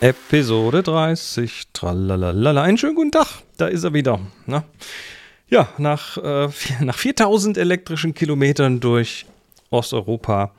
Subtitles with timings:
[0.00, 1.68] Episode 30.
[1.74, 2.62] Tralalala.
[2.62, 3.26] Einen schönen guten Tag.
[3.58, 4.18] Da ist er wieder.
[4.46, 4.64] Na?
[5.50, 6.48] Ja, nach, äh,
[6.80, 9.26] nach 4000 elektrischen Kilometern durch
[9.68, 10.54] Osteuropa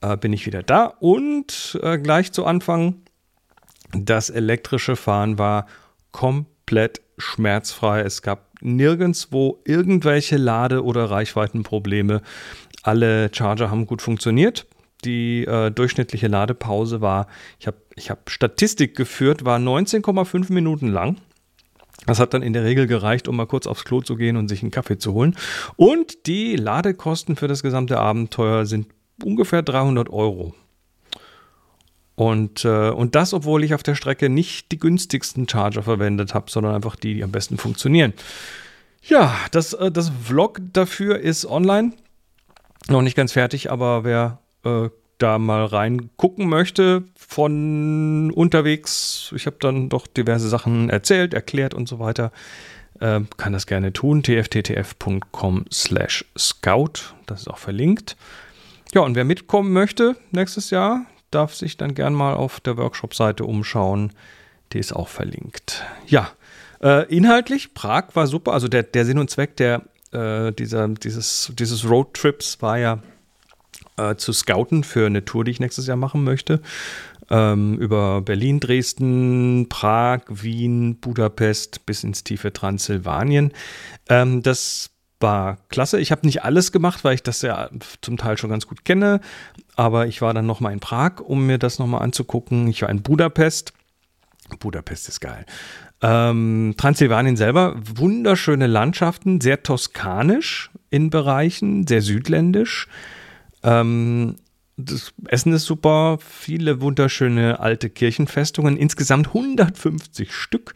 [0.00, 0.86] äh, bin ich wieder da.
[0.98, 3.02] Und äh, gleich zu Anfang,
[3.92, 5.66] das elektrische Fahren war
[6.10, 8.00] komplett schmerzfrei.
[8.00, 12.22] Es gab nirgendwo irgendwelche Lade- oder Reichweitenprobleme.
[12.82, 14.66] Alle Charger haben gut funktioniert
[15.04, 17.26] die äh, durchschnittliche Ladepause war,
[17.58, 21.16] ich habe ich hab Statistik geführt, war 19,5 Minuten lang.
[22.06, 24.48] Das hat dann in der Regel gereicht, um mal kurz aufs Klo zu gehen und
[24.48, 25.36] sich einen Kaffee zu holen.
[25.76, 28.88] Und die Ladekosten für das gesamte Abenteuer sind
[29.22, 30.54] ungefähr 300 Euro.
[32.22, 36.50] Und, äh, und das, obwohl ich auf der Strecke nicht die günstigsten Charger verwendet habe,
[36.50, 38.12] sondern einfach die, die am besten funktionieren.
[39.02, 41.94] Ja, das, äh, das Vlog dafür ist online.
[42.88, 49.56] Noch nicht ganz fertig, aber wer äh, da mal reingucken möchte von unterwegs, ich habe
[49.58, 52.30] dann doch diverse Sachen erzählt, erklärt und so weiter,
[53.00, 54.22] äh, kann das gerne tun.
[54.22, 58.16] tfttf.com slash scout, das ist auch verlinkt.
[58.94, 63.44] Ja, und wer mitkommen möchte nächstes Jahr, darf sich dann gern mal auf der Workshop-Seite
[63.44, 64.12] umschauen.
[64.72, 65.84] Die ist auch verlinkt.
[66.06, 66.30] Ja,
[66.82, 68.52] äh, inhaltlich, Prag war super.
[68.52, 72.98] Also der, der Sinn und Zweck der, äh, dieser, dieses, dieses Roadtrips war ja
[73.96, 76.60] äh, zu scouten für eine Tour, die ich nächstes Jahr machen möchte.
[77.30, 83.52] Ähm, über Berlin, Dresden, Prag, Wien, Budapest bis ins tiefe Transsilvanien.
[84.08, 84.90] Ähm, das
[85.22, 86.00] war klasse.
[86.00, 87.70] Ich habe nicht alles gemacht, weil ich das ja
[88.00, 89.20] zum Teil schon ganz gut kenne.
[89.76, 92.68] Aber ich war dann nochmal in Prag, um mir das nochmal anzugucken.
[92.68, 93.72] Ich war in Budapest.
[94.58, 95.46] Budapest ist geil.
[96.02, 102.88] Ähm, Transsilvanien selber, wunderschöne Landschaften, sehr toskanisch in Bereichen, sehr südländisch.
[103.62, 104.36] Ähm,
[104.76, 110.74] das Essen ist super, viele wunderschöne alte Kirchenfestungen, insgesamt 150 Stück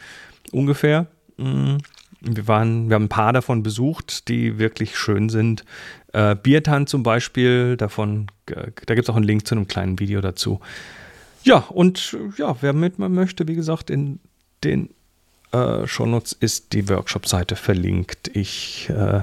[0.53, 1.09] ungefähr.
[1.39, 1.79] Mm,
[2.27, 5.65] wir, waren, wir haben ein paar davon besucht, die wirklich schön sind.
[6.13, 10.21] Äh, Biertan zum Beispiel, davon, da gibt es auch einen Link zu einem kleinen Video
[10.21, 10.61] dazu.
[11.43, 14.19] Ja, und ja, wer mit möchte, wie gesagt, in
[14.65, 14.91] den
[15.53, 18.29] äh, Shownotes ist die Workshop-Seite verlinkt.
[18.35, 19.23] Ich äh,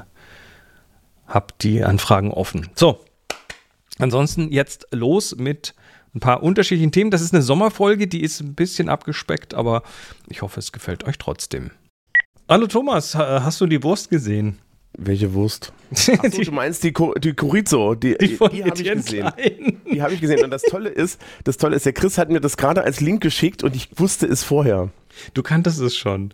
[1.28, 2.70] habe die Anfragen offen.
[2.76, 3.00] So,
[4.00, 5.76] Ansonsten jetzt los mit
[6.16, 7.12] ein paar unterschiedlichen Themen.
[7.12, 9.84] Das ist eine Sommerfolge, die ist ein bisschen abgespeckt, aber
[10.28, 11.72] ich hoffe, es gefällt euch trotzdem.
[12.54, 14.60] Hallo Thomas, hast du die Wurst gesehen?
[14.96, 15.74] Welche Wurst?
[15.92, 19.04] Achso, du meinst die, die Chorizo, die, die, die habe ich gesehen.
[19.04, 19.82] Klein.
[19.92, 20.44] Die habe ich gesehen.
[20.44, 23.24] Und das Tolle ist, das Tolle ist, der Chris hat mir das gerade als Link
[23.24, 24.92] geschickt und ich wusste es vorher.
[25.34, 26.32] Du kanntest es schon.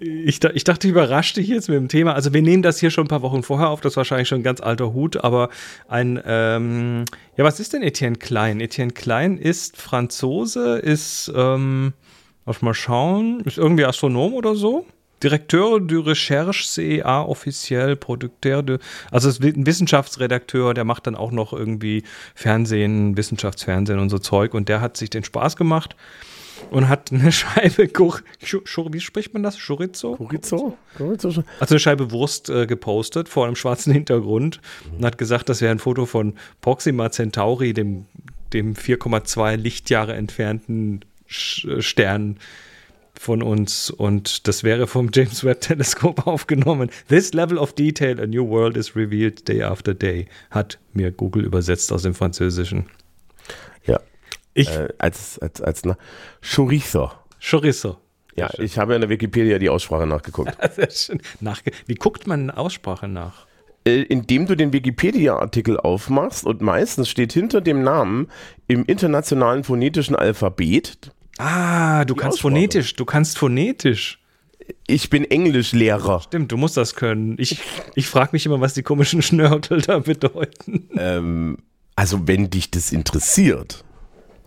[0.00, 2.14] Ich, ich dachte, ich überrasche dich jetzt mit dem Thema.
[2.14, 4.40] Also wir nehmen das hier schon ein paar Wochen vorher auf, das ist wahrscheinlich schon
[4.40, 5.50] ein ganz alter Hut, aber
[5.86, 7.04] ein, ähm,
[7.36, 8.60] ja, was ist denn Etienne Klein?
[8.60, 11.92] Etienne Klein ist Franzose, ist, ähm,
[12.44, 14.84] lass mal schauen, ist irgendwie Astronom oder so?
[15.22, 18.78] Direkteur de Recherche CEA offiziell, Produkteur de,
[19.10, 22.04] also ist ein Wissenschaftsredakteur, der macht dann auch noch irgendwie
[22.34, 25.94] Fernsehen, Wissenschaftsfernsehen und so Zeug und der hat sich den Spaß gemacht
[26.70, 29.58] und hat eine Scheibe, wie spricht man das?
[29.58, 30.16] Chorizo?
[30.16, 30.76] Chorizo?
[31.58, 34.60] Also eine Scheibe Wurst äh, gepostet vor einem schwarzen Hintergrund
[34.96, 38.06] und hat gesagt, das wäre ein Foto von Proxima Centauri, dem,
[38.52, 42.38] dem 4,2 Lichtjahre entfernten äh, Stern
[43.20, 46.88] von uns und das wäre vom James Webb Teleskop aufgenommen.
[47.08, 51.44] This level of detail, a new world is revealed day after day, hat mir Google
[51.44, 52.86] übersetzt aus dem Französischen.
[53.84, 54.00] Ja,
[54.54, 55.98] ich, äh, als, als, als na,
[56.40, 57.12] Chorizo.
[57.38, 57.98] Chorizo.
[58.36, 60.56] Ja, ich habe in der Wikipedia die Aussprache nachgeguckt.
[60.90, 61.20] Schön.
[61.40, 63.46] Nachge Wie guckt man eine Aussprache nach?
[63.84, 68.28] Äh, indem du den Wikipedia-Artikel aufmachst und meistens steht hinter dem Namen
[68.66, 71.12] im internationalen phonetischen Alphabet.
[71.40, 72.52] Ah, du kannst Aussprache.
[72.52, 74.18] phonetisch, du kannst phonetisch.
[74.86, 76.20] Ich bin Englischlehrer.
[76.20, 77.36] Stimmt, du musst das können.
[77.38, 77.60] Ich,
[77.94, 80.88] ich frage mich immer, was die komischen Schnörkel da bedeuten.
[80.96, 81.58] Ähm,
[81.96, 83.84] also, wenn dich das interessiert.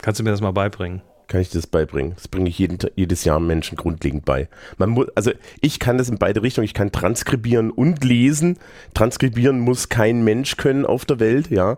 [0.01, 1.01] Kannst du mir das mal beibringen?
[1.27, 2.13] Kann ich das beibringen?
[2.15, 4.49] Das bringe ich jeden, jedes Jahr Menschen grundlegend bei.
[4.77, 5.31] Man muss, also
[5.61, 6.65] ich kann das in beide Richtungen.
[6.65, 8.59] Ich kann transkribieren und lesen.
[8.93, 11.77] Transkribieren muss kein Mensch können auf der Welt, ja.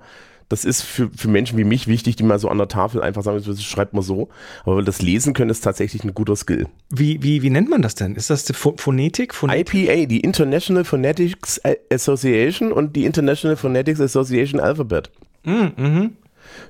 [0.49, 3.23] Das ist für, für Menschen wie mich wichtig, die mal so an der Tafel einfach
[3.23, 4.29] sagen, das schreibt man so.
[4.63, 6.67] Aber das Lesen können ist tatsächlich ein guter Skill.
[6.89, 8.15] Wie, wie, wie nennt man das denn?
[8.15, 9.33] Ist das die Phonetik?
[9.33, 9.73] Phonetik?
[9.73, 11.59] IPA, die International Phonetics
[11.91, 15.09] Association und die International Phonetics Association Alphabet.
[15.43, 16.17] Mm, mhm.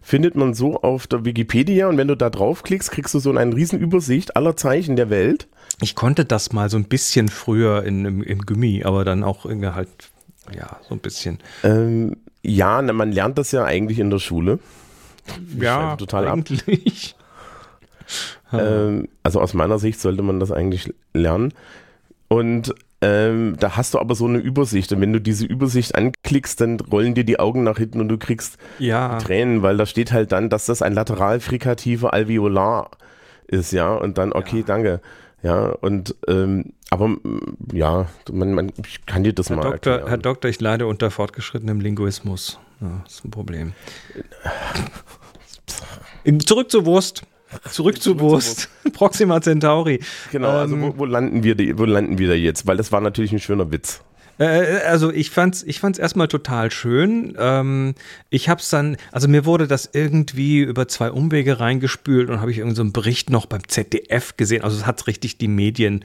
[0.02, 3.56] findet man so auf der Wikipedia und wenn du da draufklickst, kriegst du so eine
[3.56, 5.48] riesen Übersicht aller Zeichen der Welt.
[5.82, 9.46] Ich konnte das mal so ein bisschen früher in, im, im Gummi, aber dann auch
[9.46, 9.90] irgendwie halt,
[10.56, 11.40] ja, so ein bisschen.
[11.64, 12.18] Ähm,
[12.50, 14.60] ja, na, man lernt das ja eigentlich in der Schule.
[15.58, 16.34] Ich ja, total ab.
[16.38, 17.16] eigentlich.
[18.54, 21.52] Ähm, also aus meiner Sicht sollte man das eigentlich lernen.
[22.28, 24.92] Und ähm, da hast du aber so eine Übersicht.
[24.94, 28.18] Und wenn du diese Übersicht anklickst, dann rollen dir die Augen nach hinten und du
[28.20, 32.92] kriegst Ja, Tränen, weil da steht halt dann, dass das ein lateralfrikativer Alveolar
[33.48, 33.94] ist, ja.
[33.96, 34.66] Und dann, okay, Ja.
[34.68, 35.02] danke.
[35.46, 37.18] Ja, und ähm, aber
[37.72, 40.10] ja, man, man, ich kann dir das Herr mal Doktor, erklären.
[40.10, 42.58] Herr Doktor, ich leide unter fortgeschrittenem Linguismus.
[42.82, 43.74] Ja, ist ein Problem.
[46.46, 47.22] Zurück zur Wurst.
[47.70, 48.70] Zurück zur Wurst.
[48.94, 50.00] Proxima Centauri.
[50.32, 52.66] genau, also ähm, wo, wo landen wir, die- wo landen wir da jetzt?
[52.68, 54.02] Weil das war natürlich ein schöner Witz.
[54.38, 57.36] Äh, also ich fand's, ich fand's erstmal total schön.
[57.38, 57.96] Ähm,
[58.30, 62.58] ich hab's dann, also mir wurde das irgendwie über zwei Umwege reingespült und habe ich
[62.58, 64.64] irgendeinen so einen Bericht noch beim ZDF gesehen.
[64.64, 66.04] Also es hat richtig die Medien,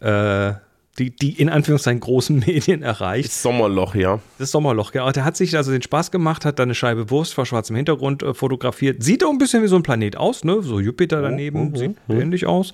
[0.00, 0.54] äh,
[0.98, 3.30] die, die in Anführungszeichen großen Medien erreicht.
[3.30, 4.20] Sommerloch, ja.
[4.38, 5.10] Das Sommerloch, genau.
[5.10, 8.22] Der hat sich also den Spaß gemacht, hat da eine Scheibe Wurst vor schwarzem Hintergrund
[8.22, 9.02] äh, fotografiert.
[9.02, 10.62] Sieht auch ein bisschen wie so ein Planet aus, ne?
[10.62, 12.72] So Jupiter daneben, sieht ähnlich aus.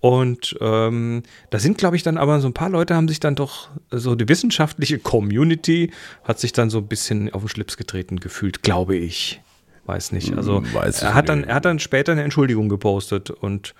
[0.00, 3.34] Und ähm, da sind, glaube ich, dann aber so ein paar Leute haben sich dann
[3.34, 5.92] doch, äh, so die wissenschaftliche Community
[6.24, 9.42] hat sich dann so ein bisschen auf den Schlips getreten gefühlt, glaube ich.
[9.84, 10.36] Weiß nicht.
[10.36, 13.74] Also Hm, weiß ich er hat dann, er hat dann später eine Entschuldigung gepostet und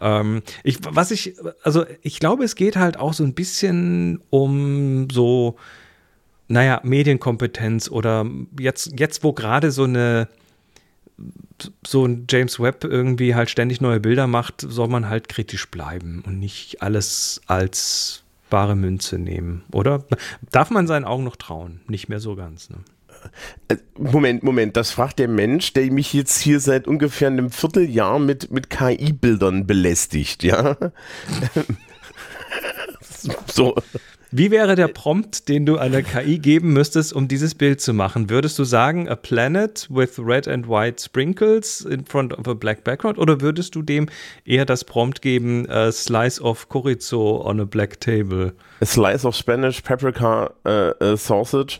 [0.00, 5.08] ähm, ich, was ich, also ich glaube, es geht halt auch so ein bisschen um
[5.12, 5.56] so,
[6.48, 8.26] naja, Medienkompetenz oder
[8.58, 10.28] jetzt, jetzt wo gerade so eine,
[11.86, 16.22] so ein James Webb irgendwie halt ständig neue Bilder macht, soll man halt kritisch bleiben
[16.26, 20.04] und nicht alles als bare Münze nehmen, oder?
[20.50, 21.80] Darf man seinen Augen noch trauen?
[21.88, 22.78] Nicht mehr so ganz, ne?
[23.68, 28.18] Äh, Moment, Moment, das fragt der Mensch, der mich jetzt hier seit ungefähr einem Vierteljahr
[28.18, 30.76] mit, mit KI-Bildern belästigt, ja?
[33.46, 33.74] so,
[34.34, 38.30] Wie wäre der Prompt, den du einer KI geben müsstest, um dieses Bild zu machen?
[38.30, 42.82] Würdest du sagen, a planet with red and white sprinkles in front of a black
[42.82, 43.18] background?
[43.18, 44.08] Oder würdest du dem
[44.46, 48.54] eher das Prompt geben, a slice of chorizo on a black table?
[48.80, 51.78] a slice of Spanish paprika uh, sausage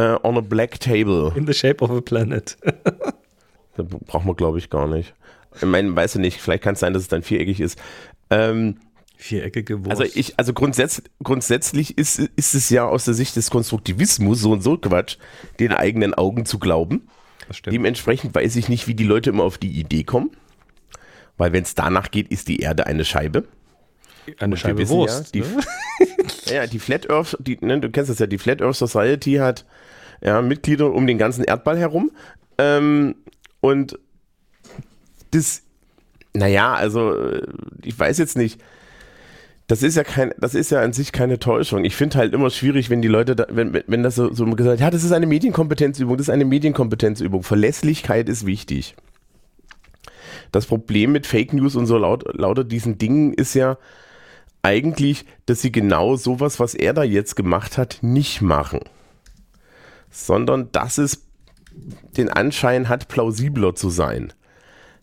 [0.00, 1.32] uh, on a black table.
[1.36, 2.56] In the shape of a planet.
[3.76, 5.14] Das braucht man, glaube ich, gar nicht.
[5.54, 7.78] Ich meine, weiß ich nicht, vielleicht kann es sein, dass es dann viereckig ist.
[8.28, 8.78] Ähm,
[9.20, 10.00] Viereckige Wurst.
[10.00, 14.52] Also ich, also grundsätz, grundsätzlich ist, ist es ja aus der Sicht des Konstruktivismus so
[14.52, 15.16] und so Quatsch,
[15.58, 17.08] den eigenen Augen zu glauben.
[17.66, 20.30] Dementsprechend weiß ich nicht, wie die Leute immer auf die Idee kommen.
[21.36, 23.44] Weil wenn es danach geht, ist die Erde eine Scheibe.
[24.38, 25.34] Eine wir Scheibe wissen ja, Wurst.
[25.34, 25.46] die- ne?
[26.46, 29.66] Ja, die Flat Earth, die, ne, du kennst das ja, die Flat Earth Society hat
[30.22, 32.10] ja, Mitglieder um den ganzen Erdball herum.
[32.56, 33.16] Ähm,
[33.60, 33.98] und
[35.32, 35.62] das,
[36.34, 37.46] naja, also äh,
[37.82, 38.60] ich weiß jetzt nicht.
[39.68, 41.84] Das ist ja kein, das ist ja an sich keine Täuschung.
[41.84, 44.80] Ich finde halt immer schwierig, wenn die Leute, da, wenn, wenn- das so, so gesagt,
[44.80, 47.42] ja, das ist eine Medienkompetenzübung, das ist eine Medienkompetenzübung.
[47.42, 48.96] Verlässlichkeit ist wichtig.
[50.52, 53.76] Das Problem mit Fake News und so laut, lauter diesen Dingen ist ja
[54.62, 58.80] eigentlich, dass sie genau sowas, was er da jetzt gemacht hat, nicht machen.
[60.10, 61.26] Sondern dass es
[62.16, 64.32] den Anschein hat, plausibler zu sein.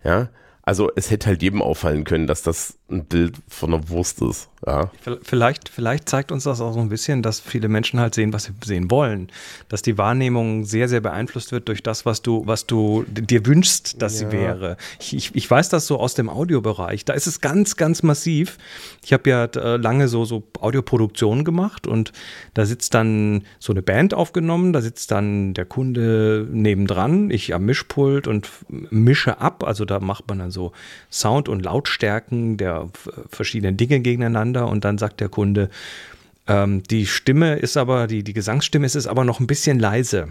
[0.03, 0.29] Ja,
[0.63, 4.49] also es hätte halt jedem auffallen können, dass das ein Bild von einer Wurst ist.
[4.65, 4.89] Ja,
[5.21, 8.45] Vielleicht, vielleicht zeigt uns das auch so ein bisschen, dass viele Menschen halt sehen, was
[8.45, 9.27] sie sehen wollen.
[9.69, 14.01] Dass die Wahrnehmung sehr, sehr beeinflusst wird durch das, was du, was du dir wünschst,
[14.01, 14.77] dass sie wäre.
[14.99, 17.05] Ich, ich, ich weiß das so aus dem Audiobereich.
[17.05, 18.57] Da ist es ganz, ganz massiv.
[19.03, 22.11] Ich habe ja äh, lange so, so Audioproduktionen gemacht und
[22.55, 27.65] da sitzt dann so eine Band aufgenommen, da sitzt dann der Kunde nebendran, ich am
[27.65, 29.63] Mischpult und mische ab.
[29.63, 30.71] Also da macht man dann so
[31.11, 32.89] Sound und Lautstärken der
[33.29, 35.69] verschiedenen Dinge gegeneinander und dann sagt der Kunde,
[36.47, 40.29] ähm, die Stimme ist aber, die, die Gesangsstimme ist, ist aber noch ein bisschen leise.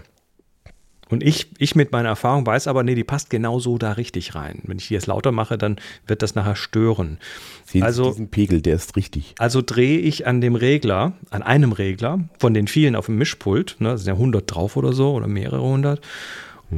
[1.07, 4.33] Und ich, ich mit meiner Erfahrung weiß aber, nee, die passt genau so da richtig
[4.33, 4.61] rein.
[4.63, 5.75] Wenn ich die jetzt lauter mache, dann
[6.07, 7.19] wird das nachher stören.
[7.65, 9.35] sehen Also- Sie diesen Pegel, der ist richtig.
[9.37, 13.75] Also drehe ich an dem Regler, an einem Regler, von den vielen auf dem Mischpult,
[13.79, 16.01] ne, da sind ja 100 drauf oder so oder mehrere hundert.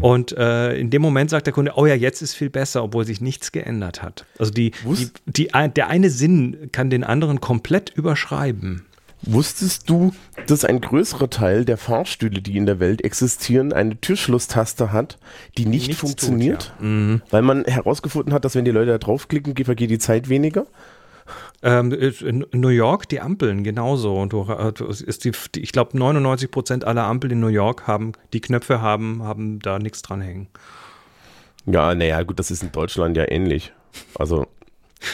[0.01, 3.06] Und äh, in dem Moment sagt der Kunde, oh ja, jetzt ist viel besser, obwohl
[3.06, 4.25] sich nichts geändert hat.
[4.38, 8.86] Also die, die, die, der eine Sinn kann den anderen komplett überschreiben.
[9.24, 10.13] Wusstest du,
[10.46, 15.17] dass ein größerer Teil der Fahrstühle, die in der Welt existieren, eine Türschlusstaste hat,
[15.58, 16.74] die nicht Nichts funktioniert?
[16.77, 16.88] tut, ja.
[16.88, 17.22] Mhm.
[17.32, 20.67] Weil man herausgefunden hat, dass wenn die Leute da draufklicken, vergeht die Zeit weniger.
[21.63, 24.15] Ähm, in New York die Ampeln genauso.
[24.15, 24.45] Und du
[24.85, 29.23] ist die ich glaube, 99 Prozent aller Ampeln in New York haben die Knöpfe haben,
[29.23, 30.47] haben da nichts dran hängen.
[31.65, 33.73] Ja, naja, gut, das ist in Deutschland ja ähnlich.
[34.15, 34.47] Also.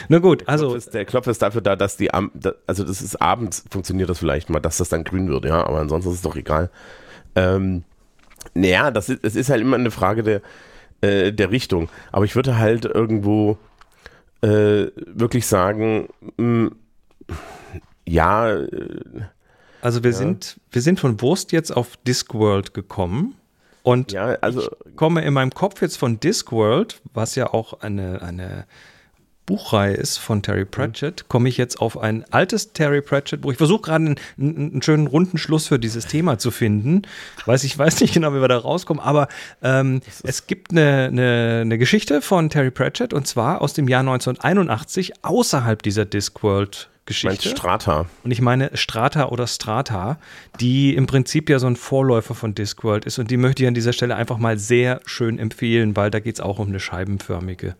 [0.09, 0.65] Na gut, also.
[0.65, 2.31] Der Knopf, ist, der Knopf ist dafür da, dass die, Am
[2.67, 5.79] also das ist abends funktioniert das vielleicht mal, dass das dann grün wird, ja, aber
[5.79, 6.69] ansonsten ist es doch egal.
[7.35, 7.83] Ähm,
[8.53, 10.41] naja, das ist, es ist halt immer eine Frage der,
[11.01, 11.89] äh, der Richtung.
[12.12, 13.57] Aber ich würde halt irgendwo
[14.43, 16.75] äh, wirklich sagen, mh, mm,
[18.05, 18.53] ja.
[18.53, 19.00] Äh,
[19.81, 20.17] also wir ja.
[20.17, 23.35] sind, wir sind von Wurst jetzt auf Discworld gekommen.
[23.83, 28.21] Und ja, also, ich komme in meinem Kopf jetzt von Discworld, was ja auch eine,
[28.21, 28.65] eine
[29.45, 33.51] Buchreihe ist von Terry Pratchett, komme ich jetzt auf ein altes Terry Pratchett Buch.
[33.51, 37.01] Ich versuche gerade einen, einen, schönen runden Schluss für dieses Thema zu finden.
[37.45, 39.27] Weiß ich weiß nicht genau, wie wir da rauskommen, aber
[39.62, 44.00] ähm, es gibt eine, eine, eine, Geschichte von Terry Pratchett und zwar aus dem Jahr
[44.01, 47.50] 1981 außerhalb dieser Discworld Geschichte.
[47.50, 48.05] Strata.
[48.23, 50.17] Und ich meine Strata oder Strata,
[50.62, 53.19] die im Prinzip ja so ein Vorläufer von Discworld ist.
[53.19, 56.35] Und die möchte ich an dieser Stelle einfach mal sehr schön empfehlen, weil da geht
[56.35, 57.75] es auch um eine scheibenförmige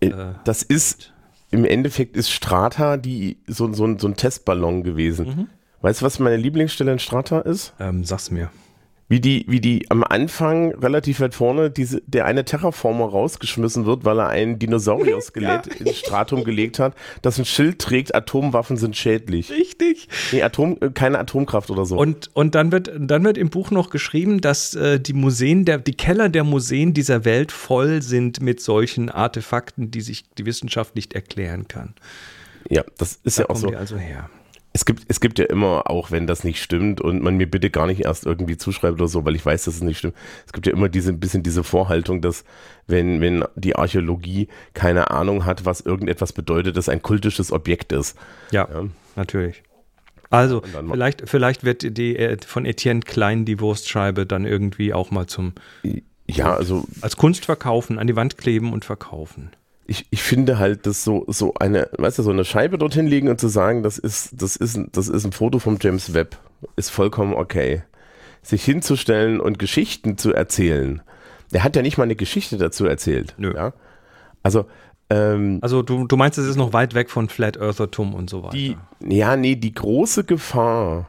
[0.00, 1.12] äh, äh, das ist,
[1.50, 5.26] im Endeffekt ist Strata die, so, so, so ein Testballon gewesen.
[5.26, 5.48] Mhm.
[5.82, 7.72] Weißt du, was meine Lieblingsstelle in Strata ist?
[7.80, 8.50] Ähm, sag's mir
[9.10, 14.04] wie die, wie die am Anfang relativ weit vorne diese, der eine Terraformer rausgeschmissen wird,
[14.04, 15.86] weil er einen Dinosaurier-Skelett ja.
[15.86, 19.50] ins Stratum gelegt hat, das ein Schild trägt, Atomwaffen sind schädlich.
[19.50, 20.08] Richtig.
[20.30, 21.98] Nee, Atom, äh, keine Atomkraft oder so.
[21.98, 25.78] Und, und dann wird, dann wird im Buch noch geschrieben, dass äh, die Museen, der,
[25.78, 30.94] die Keller der Museen dieser Welt voll sind mit solchen Artefakten, die sich die Wissenschaft
[30.94, 31.94] nicht erklären kann.
[32.68, 33.70] Ja, das ist da ja auch so.
[33.70, 34.30] Die also her
[34.72, 37.70] es gibt, es gibt ja immer, auch wenn das nicht stimmt und man mir bitte
[37.70, 40.14] gar nicht erst irgendwie zuschreibt oder so, weil ich weiß, dass es nicht stimmt.
[40.46, 42.44] Es gibt ja immer diese, ein bisschen diese Vorhaltung, dass
[42.86, 48.16] wenn, wenn die Archäologie keine Ahnung hat, was irgendetwas bedeutet, dass ein kultisches Objekt ist.
[48.52, 48.84] Ja, ja.
[49.16, 49.64] natürlich.
[50.32, 55.26] Also, vielleicht, vielleicht wird die äh, von Etienne Klein die Wurstscheibe dann irgendwie auch mal
[55.26, 55.54] zum
[56.28, 59.50] ja, also als Kunst verkaufen, an die Wand kleben und verkaufen
[59.90, 63.28] ich, ich finde halt, dass so, so eine, weißt du, so eine Scheibe dorthin legen
[63.28, 66.38] und zu sagen, das ist, das ist, das ist ein Foto vom James Webb,
[66.76, 67.82] ist vollkommen okay.
[68.40, 71.02] Sich hinzustellen und Geschichten zu erzählen.
[71.52, 73.34] Der hat ja nicht mal eine Geschichte dazu erzählt.
[73.36, 73.52] Nö.
[73.52, 73.72] Ja?
[74.44, 74.66] Also,
[75.10, 78.44] ähm, also du, du meinst, es ist noch weit weg von Flat Earthertum und so
[78.44, 78.56] weiter.
[78.56, 81.08] Die, ja, nee, die große Gefahr,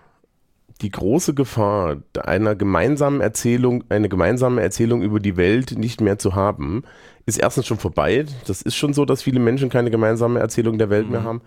[0.82, 6.34] die große Gefahr einer gemeinsamen Erzählung, eine gemeinsame Erzählung über die Welt nicht mehr zu
[6.34, 6.84] haben,
[7.25, 8.25] ist erstens schon vorbei.
[8.48, 11.12] Das ist schon so, dass viele Menschen keine gemeinsame Erzählung der Welt mhm.
[11.12, 11.42] mehr haben.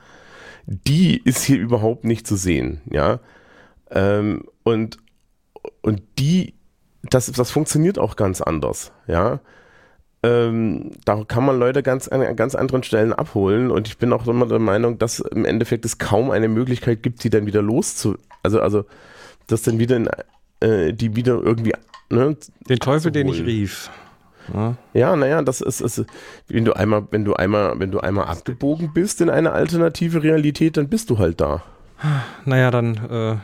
[0.66, 3.20] Die ist hier überhaupt nicht zu sehen, ja.
[3.90, 4.96] Ähm, und,
[5.82, 6.54] und die,
[7.02, 9.40] das, das funktioniert auch ganz anders, ja.
[10.22, 14.26] Ähm, da kann man Leute ganz an ganz anderen Stellen abholen und ich bin auch
[14.26, 18.16] immer der Meinung, dass im Endeffekt es kaum eine Möglichkeit gibt, die dann wieder loszu,
[18.42, 18.86] also, also,
[19.48, 20.08] dass dann wieder, in,
[20.60, 21.74] äh, die wieder irgendwie,
[22.08, 22.38] ne,
[22.70, 23.90] Den Teufel, den ich rief.
[24.92, 26.04] Ja, naja, das ist, ist,
[26.48, 30.76] wenn du einmal, wenn du einmal, wenn du einmal abgebogen bist in eine alternative Realität,
[30.76, 31.62] dann bist du halt da.
[32.44, 33.36] Naja, dann äh,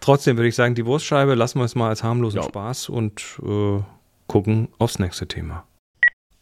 [0.00, 2.46] trotzdem würde ich sagen, die Wurstscheibe lassen wir es mal als harmlosen ja.
[2.46, 3.80] Spaß und äh,
[4.26, 5.64] gucken aufs nächste Thema.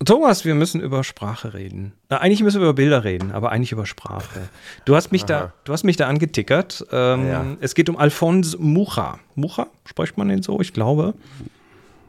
[0.05, 1.93] Thomas, wir müssen über Sprache reden.
[2.09, 4.49] Na, eigentlich müssen wir über Bilder reden, aber eigentlich über Sprache.
[4.85, 6.87] Du hast mich, da, du hast mich da angetickert.
[6.93, 7.45] Ähm, ja.
[7.61, 9.19] Es geht um Alphonse Mucha.
[9.35, 10.61] Mucha, spricht man den so?
[10.61, 11.15] Ich glaube.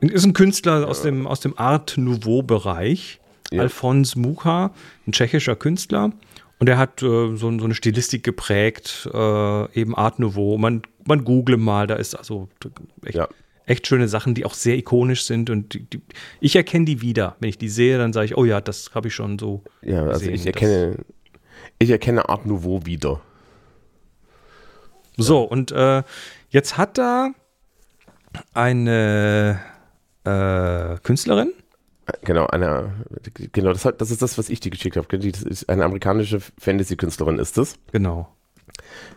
[0.02, 3.20] Ist ein Künstler aus dem, aus dem Art Nouveau-Bereich.
[3.52, 3.64] Ja.
[3.64, 4.72] Alphonse Mucha,
[5.08, 6.12] ein tschechischer Künstler.
[6.60, 10.58] Und er hat äh, so, so, eine Stilistik geprägt, äh, eben Art Nouveau.
[10.58, 12.50] Man, man google mal, da ist also
[13.04, 13.28] echt, ja.
[13.66, 15.50] echt schöne Sachen, die auch sehr ikonisch sind.
[15.50, 16.02] Und die, die,
[16.42, 17.38] ich erkenne die wieder.
[17.40, 19.64] Wenn ich die sehe, dann sage ich, oh ja, das habe ich schon so.
[19.82, 20.36] Ja, also gesehen.
[20.36, 20.98] ich erkenne,
[21.80, 23.22] ich erkenne Art Nouveau wieder.
[25.18, 26.04] So, und äh,
[26.50, 27.34] jetzt hat er
[28.54, 29.60] eine
[30.24, 31.54] äh, Künstlerin.
[32.24, 33.06] Genau, eine,
[33.52, 35.08] genau, das, das ist das, was ich dir geschickt habe.
[35.68, 37.76] Eine amerikanische Fantasy-Künstlerin ist das.
[37.92, 38.34] Genau.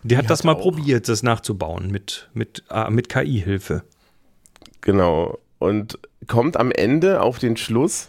[0.02, 3.82] Die, Die hat das mal probiert, das nachzubauen mit, mit, äh, mit KI-Hilfe.
[4.80, 5.38] Genau.
[5.58, 8.08] Und kommt am Ende auf den Schluss.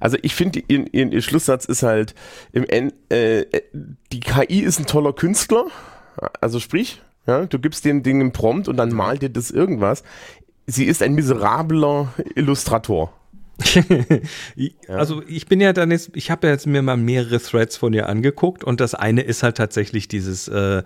[0.00, 2.14] Also ich finde, ihr, ihr, ihr, Schlusssatz ist halt,
[2.52, 3.46] im End, äh,
[4.12, 5.66] die KI ist ein toller Künstler.
[6.40, 10.02] Also sprich, ja, du gibst dem Ding einen Prompt und dann malt dir das irgendwas
[10.66, 13.12] sie ist ein miserabler Illustrator.
[14.88, 17.92] also ich bin ja dann jetzt, ich habe ja jetzt mir mal mehrere Threads von
[17.92, 20.82] ihr angeguckt und das eine ist halt tatsächlich dieses, äh,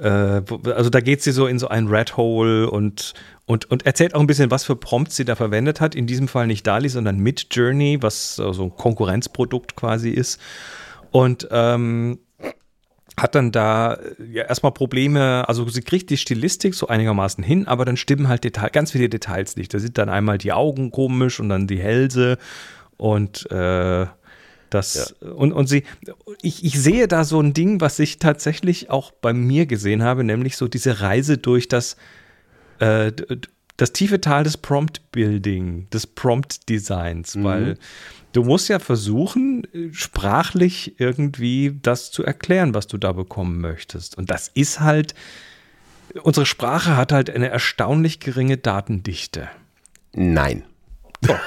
[0.00, 0.42] äh,
[0.72, 3.14] also da geht sie so in so ein Red Hole und,
[3.46, 5.94] und, und erzählt auch ein bisschen, was für Prompts sie da verwendet hat.
[5.94, 10.40] In diesem Fall nicht Dali, sondern Mid Journey, was so ein Konkurrenzprodukt quasi ist.
[11.10, 12.18] Und ähm,
[13.18, 17.66] hat dann da äh, ja erstmal Probleme, also sie kriegt die Stilistik so einigermaßen hin,
[17.66, 19.72] aber dann stimmen halt Detail, ganz viele Details nicht.
[19.72, 22.38] Da sind dann einmal die Augen komisch und dann die Hälse
[22.96, 24.06] und äh,
[24.70, 25.30] das ja.
[25.30, 25.84] und, und sie,
[26.42, 30.24] ich, ich sehe da so ein Ding, was ich tatsächlich auch bei mir gesehen habe,
[30.24, 31.96] nämlich so diese Reise durch das,
[32.80, 33.12] äh,
[33.76, 37.44] das tiefe Tal des Prompt-Building, des Prompt-Designs, mhm.
[37.44, 37.78] weil
[38.36, 44.18] du musst ja versuchen, sprachlich irgendwie das zu erklären, was du da bekommen möchtest.
[44.18, 45.14] Und das ist halt,
[46.22, 49.48] unsere Sprache hat halt eine erstaunlich geringe Datendichte.
[50.12, 50.64] Nein.
[51.22, 51.40] Doch.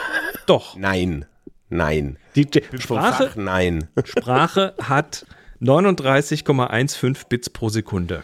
[0.48, 0.76] Doch.
[0.78, 1.26] Nein.
[1.70, 2.18] Nein.
[2.36, 3.88] Die, die Sprache, nein.
[4.04, 5.28] Sprache hat
[5.62, 8.24] 39,15 Bits pro Sekunde.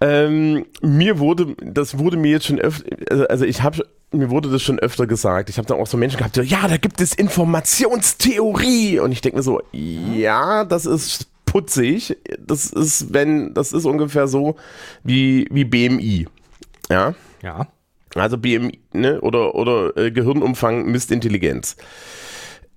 [0.00, 4.50] Ähm, mir wurde, das wurde mir jetzt schon öfter, also, also ich habe mir wurde
[4.50, 5.50] das schon öfter gesagt.
[5.50, 9.00] Ich habe dann auch so Menschen gehabt, die, ja, da gibt es Informationstheorie.
[9.00, 12.16] Und ich denke mir so, ja, das ist putzig.
[12.38, 14.56] Das ist, wenn, das ist ungefähr so
[15.04, 16.26] wie, wie BMI.
[16.90, 17.14] Ja.
[17.42, 17.68] Ja.
[18.14, 21.76] Also BMI, ne, oder, oder äh, Gehirnumfang misst Intelligenz.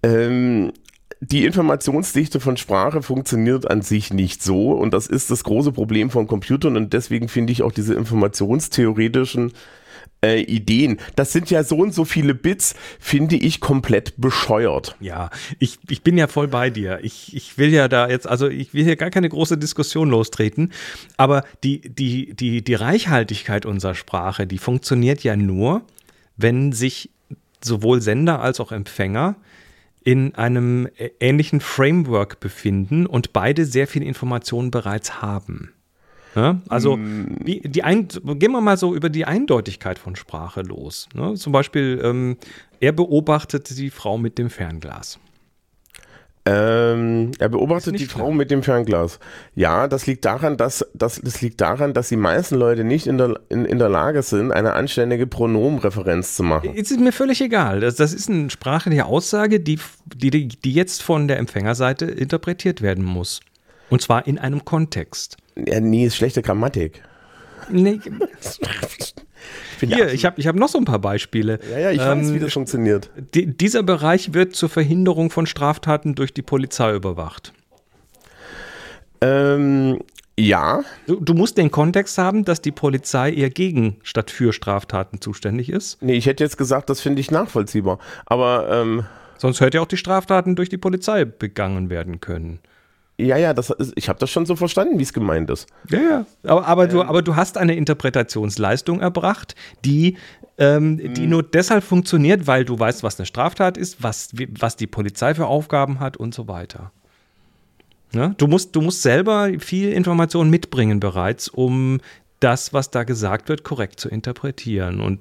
[0.04, 0.74] Ähm,
[1.22, 6.10] die Informationsdichte von Sprache funktioniert an sich nicht so und das ist das große Problem
[6.10, 9.54] von Computern und deswegen finde ich auch diese informationstheoretischen
[10.24, 11.00] äh, Ideen.
[11.16, 14.96] Das sind ja so und so viele Bits, finde ich komplett bescheuert.
[15.00, 17.00] Ja, ich, ich bin ja voll bei dir.
[17.02, 20.72] Ich, ich will ja da jetzt, also ich will hier gar keine große Diskussion lostreten,
[21.18, 25.82] aber die, die, die, die Reichhaltigkeit unserer Sprache, die funktioniert ja nur,
[26.38, 27.10] wenn sich
[27.64, 29.36] sowohl Sender als auch Empfänger
[30.04, 30.88] in einem
[31.20, 35.74] ähnlichen Framework befinden und beide sehr viel Informationen bereits haben.
[36.36, 41.10] Ja, also wie, die ein, gehen wir mal so über die Eindeutigkeit von Sprache los.
[41.14, 41.34] Ne?
[41.36, 42.38] Zum Beispiel, ähm,
[42.80, 45.20] er beobachtet die Frau mit dem Fernglas.
[46.44, 48.26] Ähm, er beobachtet die klar.
[48.26, 49.20] Frau mit dem Fernglas.
[49.54, 53.20] Ja, das liegt daran, dass das, das liegt daran, dass die meisten Leute nicht in
[53.20, 56.74] der, in, in der Lage sind, eine anständige Pronomenreferenz zu machen.
[56.76, 57.82] Es ist mir völlig egal.
[57.82, 63.06] Das, das ist eine sprachliche Aussage, die, die, die jetzt von der Empfängerseite interpretiert werden
[63.06, 63.42] muss.
[63.92, 65.38] Und zwar in einem Kontext.
[65.68, 67.02] Ja, nee, ist schlechte Grammatik.
[67.70, 68.00] Nee.
[69.80, 71.60] Hier, ich habe ich hab noch so ein paar Beispiele.
[71.72, 73.10] Ja, ja, ich ähm, weiß, wie das funktioniert.
[73.34, 77.52] Die, dieser Bereich wird zur Verhinderung von Straftaten durch die Polizei überwacht.
[79.22, 80.00] Ähm,
[80.38, 80.84] ja.
[81.08, 85.70] Du, du, musst den Kontext haben, dass die Polizei eher gegen statt für Straftaten zuständig
[85.70, 86.02] ist.
[86.02, 88.00] Nee, ich hätte jetzt gesagt, das finde ich nachvollziehbar.
[88.26, 88.70] Aber.
[88.72, 89.06] Ähm,
[89.38, 92.60] Sonst hört ja auch die Straftaten durch die Polizei begangen werden können.
[93.22, 95.68] Ja, ja, das ist, ich habe das schon so verstanden, wie es gemeint ist.
[95.90, 96.26] Ja, ja.
[96.44, 96.90] Aber, aber, ähm.
[96.90, 99.56] du, aber du hast eine Interpretationsleistung erbracht,
[99.86, 100.18] die,
[100.58, 101.14] ähm, hm.
[101.14, 104.30] die nur deshalb funktioniert, weil du weißt, was eine Straftat ist, was,
[104.60, 106.92] was die Polizei für Aufgaben hat und so weiter.
[108.14, 108.30] Ja?
[108.38, 112.00] Du, musst, du musst selber viel Information mitbringen bereits, um
[112.40, 115.00] das, was da gesagt wird, korrekt zu interpretieren.
[115.00, 115.20] Und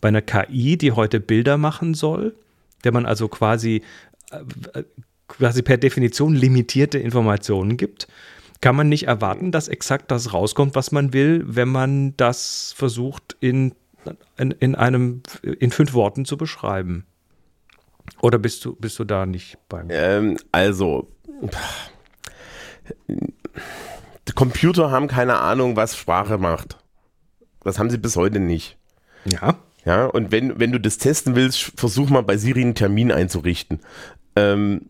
[0.00, 2.34] bei einer KI, die heute Bilder machen soll,
[2.84, 3.82] der man also quasi
[4.30, 4.82] äh,
[5.38, 8.08] quasi per Definition limitierte Informationen gibt,
[8.60, 13.36] kann man nicht erwarten, dass exakt das rauskommt, was man will, wenn man das versucht
[13.40, 13.74] in,
[14.36, 17.04] in, in einem in fünf Worten zu beschreiben.
[18.20, 19.88] Oder bist du, bist du da nicht beim?
[19.90, 21.08] Ähm, also,
[24.34, 26.78] Computer haben keine Ahnung, was Sprache macht.
[27.64, 28.76] Das haben sie bis heute nicht.
[29.24, 29.56] Ja.
[29.84, 33.80] Ja, und wenn, wenn du das testen willst, versuch mal bei Siri einen Termin einzurichten.
[34.36, 34.82] Ähm,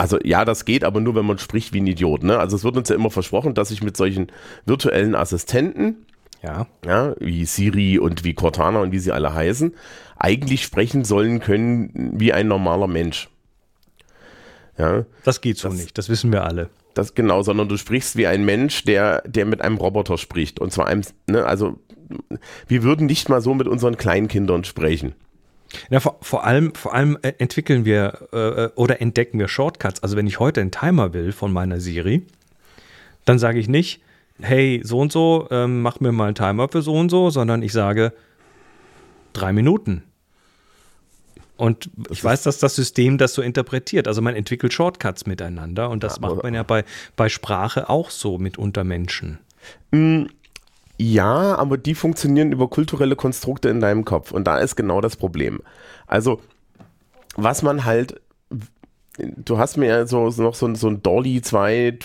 [0.00, 2.22] also ja, das geht, aber nur, wenn man spricht wie ein Idiot.
[2.22, 2.38] Ne?
[2.38, 4.32] Also es wird uns ja immer versprochen, dass ich mit solchen
[4.64, 6.06] virtuellen Assistenten,
[6.42, 6.66] ja.
[6.86, 9.74] ja, wie Siri und wie Cortana und wie sie alle heißen,
[10.16, 13.28] eigentlich sprechen sollen können wie ein normaler Mensch.
[14.78, 16.70] Ja, das geht so das, nicht, das wissen wir alle.
[16.94, 20.60] Das genau, sondern du sprichst wie ein Mensch, der, der mit einem Roboter spricht.
[20.60, 21.78] Und zwar einem, ne, also
[22.66, 25.12] wir würden nicht mal so mit unseren Kleinkindern sprechen.
[25.90, 30.02] Ja, vor, vor, allem, vor allem äh, entwickeln wir äh, oder entdecken wir Shortcuts.
[30.02, 32.26] Also wenn ich heute einen Timer will von meiner Siri,
[33.24, 34.02] dann sage ich nicht,
[34.40, 37.62] hey, so und so, ähm, mach mir mal einen Timer für so und so, sondern
[37.62, 38.12] ich sage
[39.32, 40.02] drei Minuten.
[41.56, 44.08] Und das ich weiß, dass das System das so interpretiert.
[44.08, 46.84] Also man entwickelt Shortcuts miteinander und das ja, macht man ja bei,
[47.16, 49.38] bei Sprache auch so mit Untermenschen.
[51.02, 54.32] Ja, aber die funktionieren über kulturelle Konstrukte in deinem Kopf.
[54.32, 55.62] Und da ist genau das Problem.
[56.06, 56.42] Also,
[57.36, 58.20] was man halt,
[59.18, 61.98] du hast mir ja so, noch so, so ein Dolly 2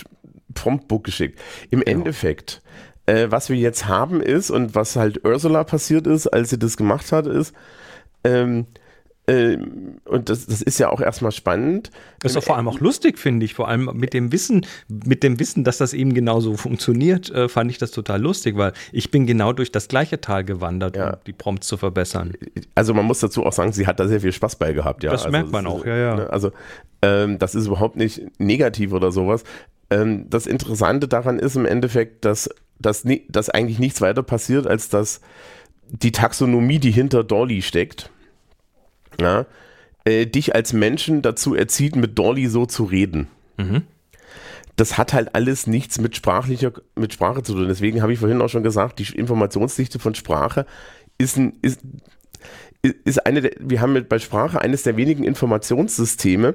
[0.54, 1.38] Promptbook geschickt.
[1.68, 1.98] Im genau.
[1.98, 2.62] Endeffekt,
[3.04, 6.78] äh, was wir jetzt haben ist, und was halt Ursula passiert ist, als sie das
[6.78, 7.54] gemacht hat, ist,
[8.24, 8.64] ähm,
[9.28, 11.90] ähm, und das, das ist ja auch erstmal spannend.
[12.20, 13.54] Das ist doch vor allem auch lustig, finde ich.
[13.54, 17.70] Vor allem mit dem Wissen, mit dem Wissen, dass das eben genauso funktioniert, äh, fand
[17.70, 21.10] ich das total lustig, weil ich bin genau durch das gleiche Tal gewandert, Ja.
[21.14, 22.34] um die Prompts zu verbessern.
[22.76, 25.02] Also man muss dazu auch sagen, sie hat da sehr viel Spaß bei gehabt.
[25.02, 25.10] Ja.
[25.10, 26.16] Das also merkt man ist, auch, ja, ja.
[26.16, 26.52] ne, Also
[27.02, 29.42] ähm, das ist überhaupt nicht negativ oder sowas.
[29.90, 34.88] Ähm, das Interessante daran ist im Endeffekt, dass, dass, dass eigentlich nichts weiter passiert, als
[34.88, 35.20] dass
[35.88, 38.10] die Taxonomie, die hinter Dolly steckt,
[39.20, 39.46] ja,
[40.04, 43.28] äh, dich als Menschen dazu erzieht, mit Dolly so zu reden.
[43.56, 43.82] Mhm.
[44.76, 47.68] Das hat halt alles nichts mit sprachlicher, mit Sprache zu tun.
[47.68, 50.66] Deswegen habe ich vorhin auch schon gesagt, die Informationsdichte von Sprache
[51.18, 51.80] ist ein, ist,
[52.82, 56.54] ist eine der, wir haben mit bei Sprache eines der wenigen Informationssysteme,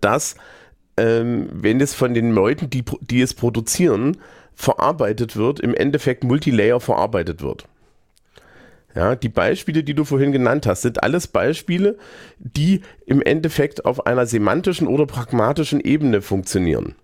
[0.00, 0.36] das,
[0.96, 4.18] ähm, wenn es von den Leuten, die, die es produzieren,
[4.54, 7.66] verarbeitet wird, im Endeffekt Multilayer verarbeitet wird.
[8.96, 11.98] Ja, die Beispiele, die du vorhin genannt hast, sind alles Beispiele,
[12.38, 16.94] die im Endeffekt auf einer semantischen oder pragmatischen Ebene funktionieren.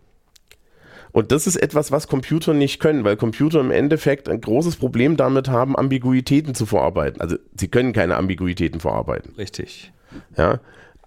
[1.13, 5.19] Und das ist etwas, was Computer nicht können, weil Computer im Endeffekt ein großes Problem
[5.19, 7.21] damit haben, Ambiguitäten zu verarbeiten.
[7.21, 9.35] Also sie können keine Ambiguitäten verarbeiten.
[9.37, 9.93] Richtig.
[10.39, 10.61] Ja.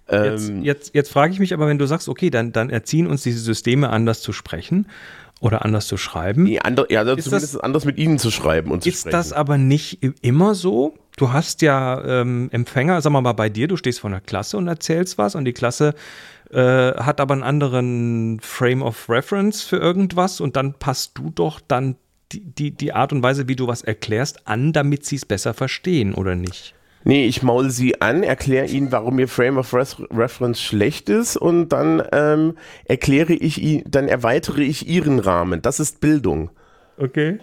[0.08, 3.08] Jetzt, Ähm, jetzt, jetzt frage ich mich aber, wenn du sagst, okay, dann, dann erziehen
[3.08, 4.86] uns diese Systeme anders zu sprechen
[5.40, 6.44] oder anders zu schreiben.
[6.44, 9.12] nee, ander, ja, Ist zumindest das- anders mit ihnen zu schreiben und zu Ist sprechen.
[9.12, 10.94] das aber nicht immer so?
[11.18, 14.56] Du hast ja ähm, Empfänger, sagen wir mal bei dir, du stehst vor einer Klasse
[14.56, 15.94] und erzählst was und die Klasse
[16.50, 16.58] äh,
[16.94, 21.96] hat aber einen anderen Frame of Reference für irgendwas und dann passt du doch dann
[22.32, 25.54] die, die, die Art und Weise, wie du was erklärst, an, damit sie es besser
[25.54, 26.74] verstehen, oder nicht?
[27.06, 31.36] Nee, ich maul sie an, erkläre ihnen, warum ihr Frame of Res Reference schlecht ist
[31.36, 35.62] und dann ähm, erkläre ich ihn, dann erweitere ich ihren Rahmen.
[35.62, 36.50] Das ist Bildung.
[36.98, 37.38] Okay.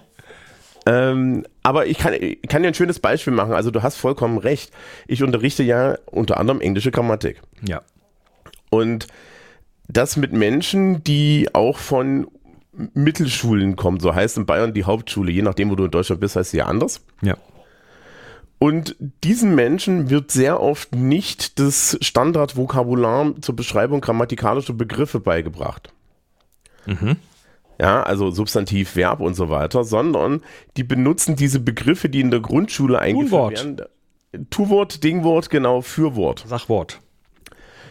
[0.86, 3.54] Ähm, aber ich kann, ich kann dir ein schönes Beispiel machen.
[3.54, 4.73] Also du hast vollkommen recht.
[5.08, 7.41] Ich unterrichte ja unter anderem englische Grammatik.
[7.65, 7.84] Ja.
[8.69, 9.08] Und
[9.88, 12.28] das mit Menschen, die auch von
[12.73, 16.36] Mittelschulen kommen, so heißt in Bayern die Hauptschule, je nachdem, wo du in Deutschland bist,
[16.36, 16.99] heißt sie ja anders.
[17.21, 17.38] Ja.
[18.63, 18.95] Und
[19.26, 25.91] diesen Menschen wird sehr oft nicht das Standardvokabular zur Beschreibung grammatikalischer Begriffe beigebracht.
[26.86, 27.17] Mhm.
[27.78, 30.43] Ja, also Substantiv, Verb und so weiter, sondern
[30.78, 33.54] die benutzen diese Begriffe, die in der Grundschule eingeführt Tu-Wort.
[33.54, 33.82] werden.
[34.49, 36.45] Tu-Wort, Dingwort, genau, Fürwort.
[36.47, 37.02] Sachwort.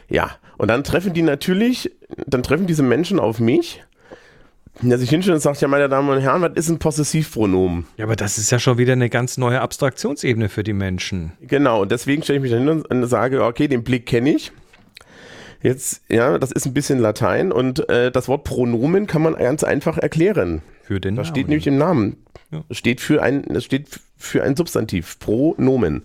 [0.09, 1.93] Ja, und dann treffen die natürlich,
[2.27, 3.85] dann treffen diese Menschen auf mich,
[4.81, 7.87] der sich hinstellt und sagt, ja, meine Damen und Herren, was ist ein Possessivpronomen?
[7.97, 11.33] Ja, aber das ist ja schon wieder eine ganz neue Abstraktionsebene für die Menschen.
[11.41, 14.53] Genau, und deswegen stelle ich mich dahin und sage, okay, den Blick kenne ich.
[15.63, 19.63] Jetzt, ja, das ist ein bisschen Latein und äh, das Wort Pronomen kann man ganz
[19.63, 20.63] einfach erklären.
[20.83, 21.35] Für den Das Namen.
[21.37, 22.17] steht nämlich im Namen.
[22.51, 22.65] Ja.
[22.69, 26.03] Das steht für ein, das steht für ein Substantiv, Pronomen.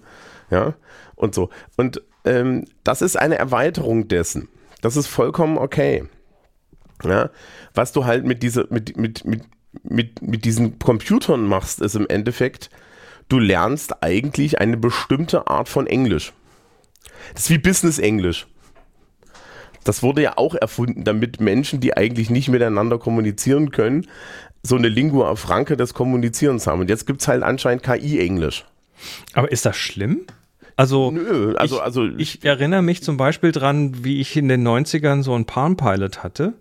[0.52, 0.76] Ja,
[1.16, 1.50] und so.
[1.76, 4.48] Und ähm, das ist eine Erweiterung dessen.
[4.82, 6.04] Das ist vollkommen okay.
[7.04, 7.30] Ja,
[7.74, 9.44] was du halt mit dieser, mit, mit, mit,
[9.84, 12.70] mit, mit diesen Computern machst, ist im Endeffekt,
[13.30, 16.34] du lernst eigentlich eine bestimmte Art von Englisch.
[17.34, 18.48] Das ist wie Business Englisch.
[19.84, 24.08] Das wurde ja auch erfunden, damit Menschen, die eigentlich nicht miteinander kommunizieren können,
[24.62, 26.82] so eine Lingua franca des Kommunizierens haben.
[26.82, 28.66] Und jetzt gibt es halt anscheinend KI-Englisch.
[29.34, 30.26] Aber ist das schlimm?
[30.76, 34.68] Also, Nö, also, ich, also ich erinnere mich zum Beispiel dran, wie ich in den
[34.68, 36.54] 90ern so einen Palm Pilot hatte.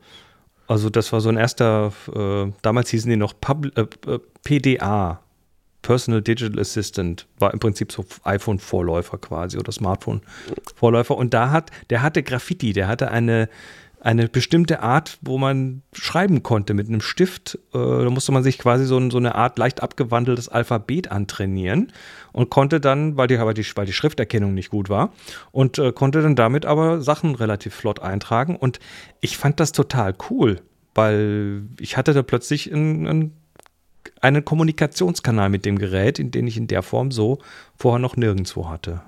[0.66, 5.20] Also das war so ein erster, äh, damals hießen die noch Pub, äh, äh, PDA,
[5.82, 11.16] Personal Digital Assistant, war im Prinzip so iPhone-Vorläufer quasi oder Smartphone-Vorläufer.
[11.16, 13.48] Und da hat, der hatte Graffiti, der hatte eine,
[14.06, 17.58] eine bestimmte Art, wo man schreiben konnte mit einem Stift.
[17.74, 21.92] Äh, da musste man sich quasi so, so eine Art leicht abgewandeltes Alphabet antrainieren
[22.32, 25.12] und konnte dann, weil die, weil die Schrifterkennung nicht gut war,
[25.50, 28.54] und äh, konnte dann damit aber Sachen relativ flott eintragen.
[28.54, 28.78] Und
[29.20, 30.60] ich fand das total cool,
[30.94, 33.32] weil ich hatte da plötzlich ein, ein,
[34.20, 37.38] einen Kommunikationskanal mit dem Gerät, in den ich in der Form so
[37.74, 39.02] vorher noch nirgendwo hatte.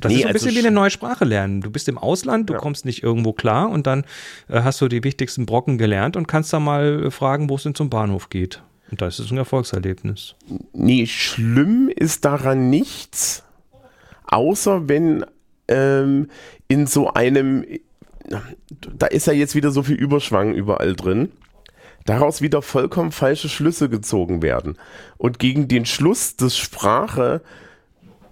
[0.00, 1.60] Das Nee, ist so ein also bisschen wie eine neue Sprache lernen.
[1.60, 2.58] Du bist im Ausland, du Ja.
[2.58, 4.04] kommst nicht irgendwo klar und dann
[4.48, 7.62] äh, hast du die wichtigsten Brocken gelernt und kannst dann mal äh, fragen, wo es
[7.64, 8.62] denn zum Bahnhof geht.
[8.90, 10.34] Und da ist es ein Erfolgserlebnis.
[10.72, 13.44] Nee, schlimm ist daran nichts,
[14.26, 15.24] außer wenn
[15.68, 16.28] ähm,
[16.66, 17.64] in so einem,
[18.96, 21.30] da ist ja jetzt wieder so viel Überschwang überall drin,
[22.04, 24.76] daraus wieder vollkommen falsche Schlüsse gezogen werden.
[25.18, 27.42] Und gegen den Schluss, dass Sprache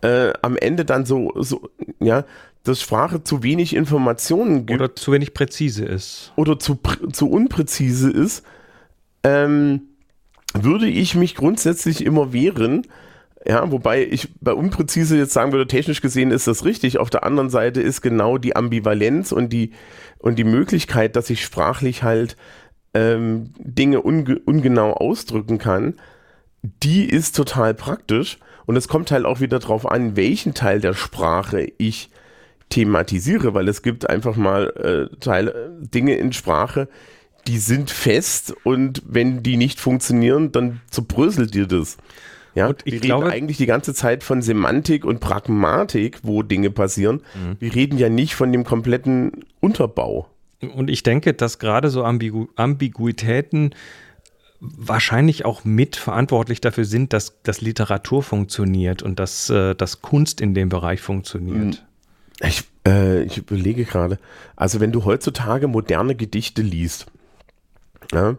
[0.02, 1.68] äh, am Ende dann so, so,
[2.00, 2.24] ja,
[2.64, 6.32] dass Sprache zu wenig Informationen gibt Oder zu wenig präzise ist.
[6.36, 6.78] oder zu,
[7.12, 8.44] zu unpräzise ist,
[9.24, 9.82] ähm,
[10.54, 12.86] würde ich mich grundsätzlich immer wehren,
[13.46, 16.98] Ja, wobei ich bei unpräzise jetzt sagen würde, technisch gesehen ist das richtig.
[16.98, 19.72] Auf der anderen Seite ist genau die Ambivalenz und die,
[20.18, 22.36] und die Möglichkeit, dass ich sprachlich halt
[22.94, 25.94] ähm, Dinge unge ungenau ausdrücken kann,
[26.82, 28.38] die ist total praktisch.
[28.68, 32.10] Und es kommt halt auch wieder darauf an, welchen Teil der Sprache ich
[32.68, 36.86] thematisiere, weil es gibt einfach mal äh, Teile, Dinge in Sprache,
[37.46, 41.96] die sind fest und wenn die nicht funktionieren, dann zerbröselt dir das.
[42.54, 46.42] Ja, Und ich wir glaube- reden eigentlich die ganze Zeit von Semantik und Pragmatik, wo
[46.42, 47.22] Dinge passieren.
[47.34, 47.56] Mhm.
[47.60, 50.28] Wir reden ja nicht von dem kompletten Unterbau.
[50.60, 53.74] Und ich denke, dass gerade so Ambigu Ambiguitäten
[54.60, 60.40] wahrscheinlich auch mit verantwortlich dafür sind, dass, dass Literatur funktioniert und dass, äh, dass Kunst
[60.40, 61.86] in dem Bereich funktioniert.
[62.40, 64.18] Ich, äh, ich überlege gerade,
[64.56, 67.06] also wenn du heutzutage moderne Gedichte liest,
[68.12, 68.36] ja,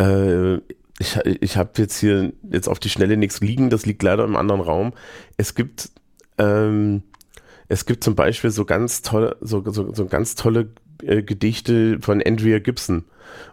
[0.00, 0.56] äh,
[0.98, 4.36] ich, ich habe jetzt hier jetzt auf die Schnelle nichts liegen, das liegt leider im
[4.36, 4.92] anderen Raum.
[5.36, 5.90] Es gibt,
[6.38, 7.02] ähm,
[7.68, 10.70] es gibt zum Beispiel so ganz tolle, so, so, so ganz tolle
[11.02, 13.04] äh, Gedichte von Andrea Gibson.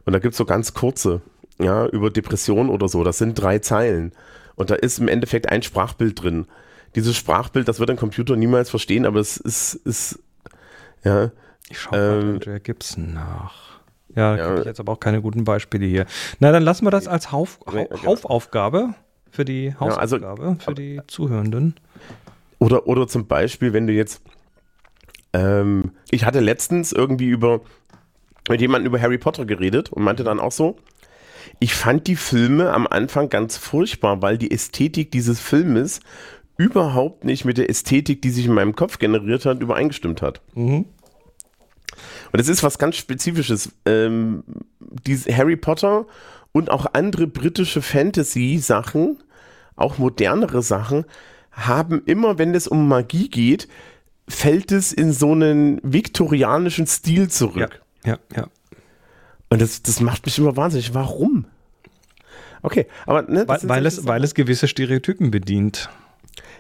[0.06, 1.22] Und da gibt es so ganz kurze,
[1.60, 3.04] ja, über Depression oder so.
[3.04, 4.12] Das sind drei Zeilen.
[4.56, 6.46] Und da ist im Endeffekt ein Sprachbild drin.
[6.96, 10.20] Dieses Sprachbild, das wird ein Computer niemals verstehen, aber es ist, ist
[11.04, 11.32] ja,
[11.70, 13.80] Ich schaue Ähm, Andrea Gibson nach.
[14.16, 14.50] Ja, da ja.
[14.50, 16.06] habe ich jetzt aber auch keine guten Beispiele hier.
[16.40, 17.60] Na, dann lassen wir das als Hauf.
[18.06, 18.94] Haufaufgabe
[19.30, 21.76] für die also- Hausaufgabe für die Zuhörenden.
[22.60, 24.22] Oder, oder zum Beispiel, wenn du jetzt,
[25.36, 27.62] ähm, ich hatte letztens irgendwie über,
[28.48, 30.78] mit jemandem über Harry Potter geredet und meinte dann auch so,
[31.60, 36.00] ich fand die Filme am Anfang ganz furchtbar, weil die Ästhetik dieses Filmes
[36.58, 40.41] überhaupt nicht mit der Ästhetik, die sich in meinem Kopf generiert hat, übereingestimmt hat.
[42.32, 43.71] Und es ist was ganz Spezifisches.
[43.86, 44.43] Ähm,
[45.32, 46.08] Harry Potter
[46.54, 49.17] und auch andere britische Fantasy-Sachen,
[49.76, 51.06] auch modernere Sachen,
[51.52, 53.67] haben immer, wenn es um Magie geht,
[54.28, 57.82] fällt es in so einen viktorianischen Stil Ja, zurück.
[58.06, 58.48] ja, ja.
[59.50, 60.94] Und das, das macht mich immer wahnsinnig.
[60.94, 61.46] Warum?
[62.64, 65.90] Okay, aber ne, Weil, weil, es, weil es gewisse Stereotypen bedient.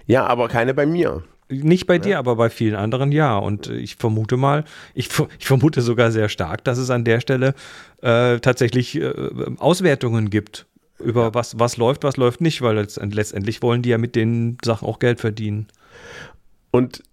[0.05, 1.23] Ja, aber keine bei mir.
[1.49, 3.37] Nicht bei dir, aber bei vielen anderen ja.
[3.37, 7.53] Und ich vermute mal, ich, ich vermute sogar sehr stark, dass es an der Stelle
[8.01, 9.13] äh, tatsächlich äh,
[9.57, 10.67] Auswertungen gibt
[10.99, 14.57] über was, was läuft, was läuft nicht, weil letztend- letztendlich wollen die ja mit den
[14.63, 15.67] Sachen auch Geld verdienen.
[16.71, 17.03] Und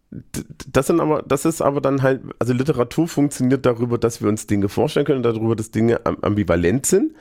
[0.70, 4.46] das sind aber, das ist aber dann halt, also Literatur funktioniert darüber, dass wir uns
[4.46, 7.12] Dinge vorstellen können, darüber, dass Dinge am- ambivalent sind.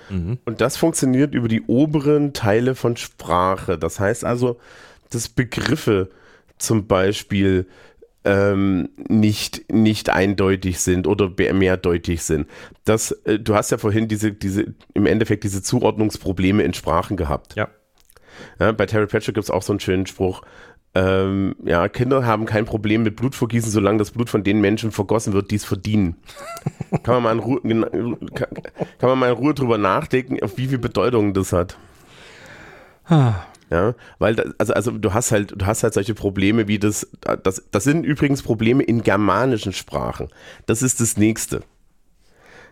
[0.46, 3.78] Und das funktioniert über die oberen Teile von Sprache.
[3.78, 4.60] Das heißt also,
[5.10, 6.10] dass Begriffe
[6.58, 7.66] zum Beispiel
[8.24, 12.48] ähm, nicht, nicht eindeutig sind oder mehrdeutig sind.
[12.86, 17.56] Das, äh, du hast ja vorhin diese, diese, im Endeffekt diese Zuordnungsprobleme in Sprachen gehabt.
[17.56, 17.70] Ja.
[18.60, 20.42] Ja, bei Terry Pratchett gibt es auch so einen schönen Spruch.
[20.94, 25.32] Ähm, ja, Kinder haben kein Problem mit Blutvergießen, solange das Blut von den Menschen vergossen
[25.32, 26.18] wird, die es verdienen.
[27.04, 28.50] kann, man mal in Ruhe, kann,
[28.98, 31.78] kann man mal in Ruhe drüber nachdenken, auf wie viel Bedeutung das hat.
[33.06, 33.36] Ah,
[33.70, 37.08] Ja, weil das, also, also du hast halt, du hast halt solche Probleme wie das,
[37.44, 40.28] das, das sind übrigens Probleme in germanischen Sprachen.
[40.66, 41.64] Das ist das nächste.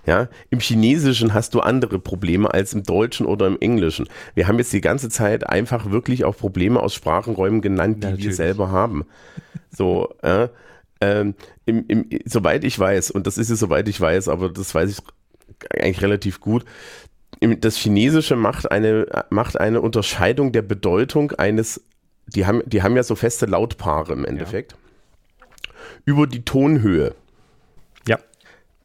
[0.05, 4.07] Ja, im Chinesischen hast du andere Probleme als im Deutschen oder im Englischen.
[4.33, 8.09] Wir haben jetzt die ganze Zeit einfach wirklich auch Probleme aus Sprachenräumen genannt, die Ja,
[8.09, 8.35] wir natürlich.
[8.35, 9.05] selber haben.
[9.71, 10.47] So, äh,
[11.01, 11.35] ähm,
[11.65, 14.89] im, im, soweit ich weiß, und das ist es soweit ich weiß, aber das weiß
[14.89, 14.99] ich
[15.69, 16.65] eigentlich relativ gut,
[17.41, 21.81] das Chinesische macht eine, macht eine Unterscheidung der Bedeutung eines,
[22.27, 24.75] die haben, die haben ja so feste Lautpaare im Endeffekt,
[26.05, 27.13] über die Tonhöhe.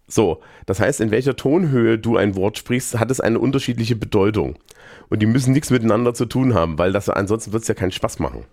[0.06, 4.56] So, das heißt, in welcher Tonhöhe du ein Wort sprichst, hat es eine unterschiedliche Bedeutung.
[5.08, 7.92] Und die müssen nichts miteinander zu tun haben, weil das ansonsten wird es ja keinen
[7.92, 8.44] Spaß machen.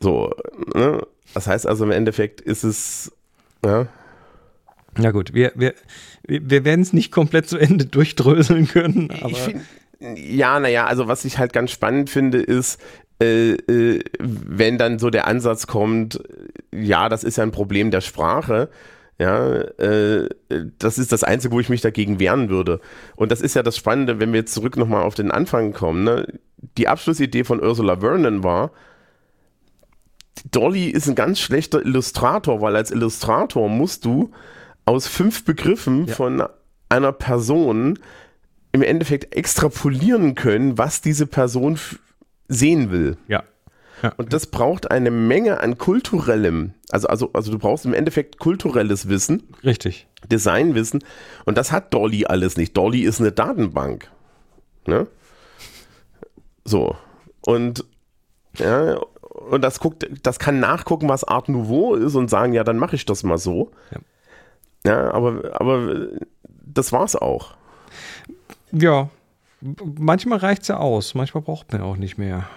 [0.00, 0.34] So,
[0.74, 1.06] ne?
[1.34, 3.12] das heißt also im Endeffekt ist es,
[3.64, 3.86] ja,
[4.98, 5.74] Ja gut, wir, wir,
[6.26, 9.62] wir werden es nicht komplett zu Ende durchdröseln können, aber ich finde,
[10.20, 12.80] ja, naja, also was ich halt ganz spannend finde, ist,
[13.20, 16.20] äh, äh, wenn dann so der Ansatz kommt,
[16.72, 18.70] ja, das ist ja ein Problem der Sprache,
[19.20, 20.28] ja, äh,
[20.78, 22.80] das ist das Einzige, wo ich mich dagegen wehren würde.
[23.16, 26.04] Und das ist ja das Spannende, wenn wir jetzt zurück nochmal auf den Anfang kommen.
[26.04, 26.26] Ne?
[26.78, 28.70] Die Abschlussidee von Ursula Vernon war,
[30.50, 34.30] Dolly ist ein ganz schlechter Illustrator, weil als Illustrator musst du
[34.86, 36.14] aus fünf Begriffen Ja.
[36.14, 36.42] von
[36.88, 37.98] einer Person
[38.72, 41.78] im Endeffekt extrapolieren können, was diese Person
[42.48, 43.16] sehen will.
[43.28, 43.42] ja.
[44.02, 44.12] Ja.
[44.16, 49.08] Und das braucht eine Menge an kulturellem, also, also, also du brauchst im Endeffekt kulturelles
[49.08, 50.06] Wissen, Richtig.
[50.30, 51.02] Designwissen
[51.44, 52.76] und das hat Dolly alles nicht.
[52.76, 54.10] Dolly ist eine Datenbank.
[54.86, 55.06] Ne?
[56.64, 56.96] So.
[57.42, 57.84] Und
[58.58, 58.96] ja,
[59.30, 62.96] und das guckt, das kann nachgucken, was Art Nouveau ist und sagen, ja, dann mache
[62.96, 63.70] ich das mal so.
[64.84, 66.08] Ja, ja aber, aber
[66.42, 67.54] das war's auch.
[68.72, 69.08] Ja,
[69.60, 72.48] manchmal reicht es ja aus, manchmal braucht man auch nicht mehr.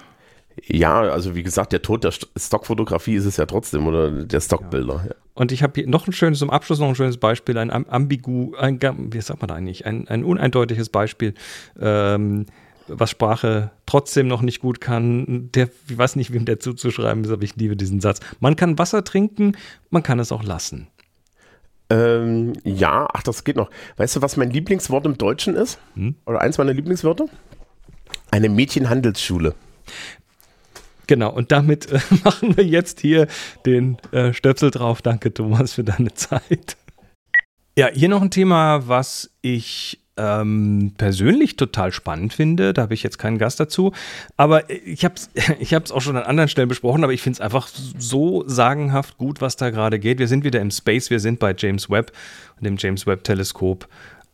[0.62, 5.06] Ja, also wie gesagt, der Tod der Stockfotografie ist es ja trotzdem oder der Stockbilder.
[5.08, 5.16] Ja.
[5.34, 8.54] Und ich habe hier noch ein schönes, zum Abschluss noch ein schönes Beispiel, ein ambigu,
[8.56, 11.34] ein, wie sagt man da eigentlich, ein, ein uneindeutiges Beispiel.
[11.80, 12.46] Ähm,
[12.88, 17.32] was Sprache trotzdem noch nicht gut kann, der, ich weiß nicht, wem der zuzuschreiben ist,
[17.32, 18.20] aber ich liebe diesen Satz.
[18.40, 19.56] Man kann Wasser trinken,
[19.90, 20.88] man kann es auch lassen.
[21.90, 23.70] Ähm, ja, ach, das geht noch.
[23.98, 25.80] Weißt du, was mein Lieblingswort im Deutschen ist?
[25.96, 26.16] Hm?
[26.26, 27.26] Oder eins meiner Lieblingswörter?
[28.32, 29.54] Eine Mädchenhandelsschule.
[31.08, 33.28] Genau, und damit äh, machen wir jetzt hier
[33.66, 35.02] den äh, Stöpsel drauf.
[35.02, 36.78] Danke, Thomas, für deine Zeit.
[37.78, 42.74] Ja, hier noch ein Thema, was ich ähm, persönlich total spannend finde.
[42.74, 43.94] Da habe ich jetzt keinen Gast dazu.
[44.38, 47.42] Aber ich habe es ich auch schon an anderen Stellen besprochen, aber ich finde es
[47.42, 50.20] einfach so sagenhaft gut, was da gerade geht.
[50.20, 52.12] Wir sind wieder im Space, wir sind bei James Webb,
[52.60, 53.88] dem James Webb-Teleskop.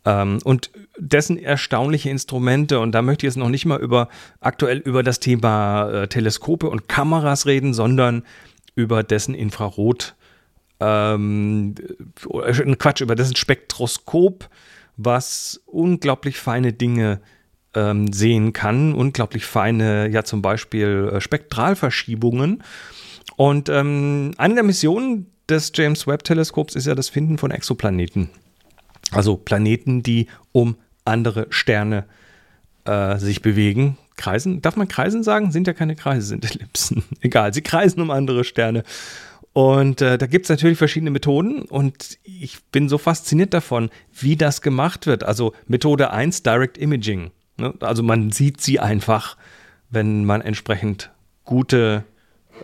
[0.05, 4.09] Ähm, und dessen erstaunliche Instrumente, und da möchte ich jetzt noch nicht mal über
[4.39, 8.23] aktuell über das Thema äh, Teleskope und Kameras reden, sondern
[8.75, 10.15] über dessen Infrarot,
[10.79, 11.75] ähm,
[12.31, 14.49] äh, Quatsch, über dessen Spektroskop
[15.01, 17.21] was unglaublich feine Dinge
[17.73, 22.63] ähm, sehen kann, unglaublich feine, ja zum Beispiel äh, Spektralverschiebungen.
[23.37, 28.29] Und ähm, eine der Missionen des James Webb Teleskops ist ja das Finden von Exoplaneten.
[29.11, 32.05] Also Planeten, die um andere Sterne
[32.85, 33.97] äh, sich bewegen.
[34.17, 35.51] Kreisen, darf man Kreisen sagen?
[35.51, 37.03] Sind ja keine Kreise, sind Ellipsen.
[37.21, 38.83] Egal, sie kreisen um andere Sterne.
[39.53, 44.35] Und äh, da gibt es natürlich verschiedene Methoden und ich bin so fasziniert davon, wie
[44.35, 45.23] das gemacht wird.
[45.23, 47.31] Also Methode 1, Direct Imaging.
[47.57, 47.73] Ne?
[47.79, 49.37] Also man sieht sie einfach,
[49.89, 51.09] wenn man entsprechend
[51.45, 52.03] gute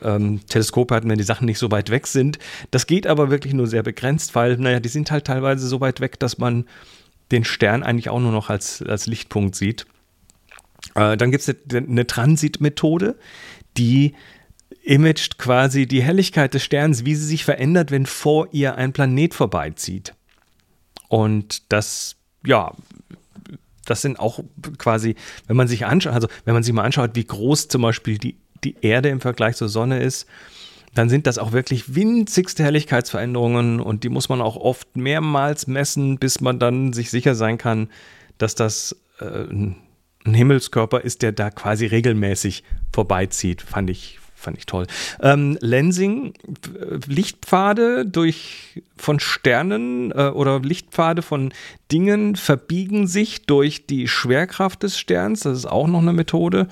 [0.02, 2.40] ähm, Teleskope hat, wenn die Sachen nicht so weit weg sind.
[2.72, 6.00] Das geht aber wirklich nur sehr begrenzt, weil, naja, die sind halt teilweise so weit
[6.00, 6.66] weg, dass man
[7.32, 9.86] den Stern eigentlich auch nur noch als, als Lichtpunkt sieht.
[10.96, 13.18] Äh, dann gibt es eine, eine Transitmethode,
[13.78, 14.14] die
[14.84, 19.34] imaged quasi die Helligkeit des Sterns, wie sie sich verändert, wenn vor ihr ein Planet
[19.34, 20.14] vorbeizieht.
[21.08, 22.74] Und das, ja,
[23.86, 24.44] das sind auch
[24.78, 25.16] quasi,
[25.48, 28.38] wenn man sich anschaut, also wenn man sich mal anschaut, wie groß zum Beispiel die,
[28.66, 30.28] die Erde im Vergleich zur Sonne ist,
[30.96, 36.18] dann sind das auch wirklich winzigste Helligkeitsveränderungen und die muss man auch oft mehrmals messen,
[36.18, 37.90] bis man dann sich sicher sein kann,
[38.38, 39.76] dass das äh, ein
[40.34, 43.62] Himmelskörper ist, der da quasi regelmäßig vorbeizieht.
[43.62, 44.88] Fand ich, fand ich toll.
[45.22, 46.34] Ähm, Lensing,
[47.08, 51.54] Lichtpfade durch von Sternen äh, oder Lichtpfade von
[51.92, 55.42] Dingen verbiegen sich durch die Schwerkraft des Sterns.
[55.42, 56.68] Das ist auch noch eine Methode.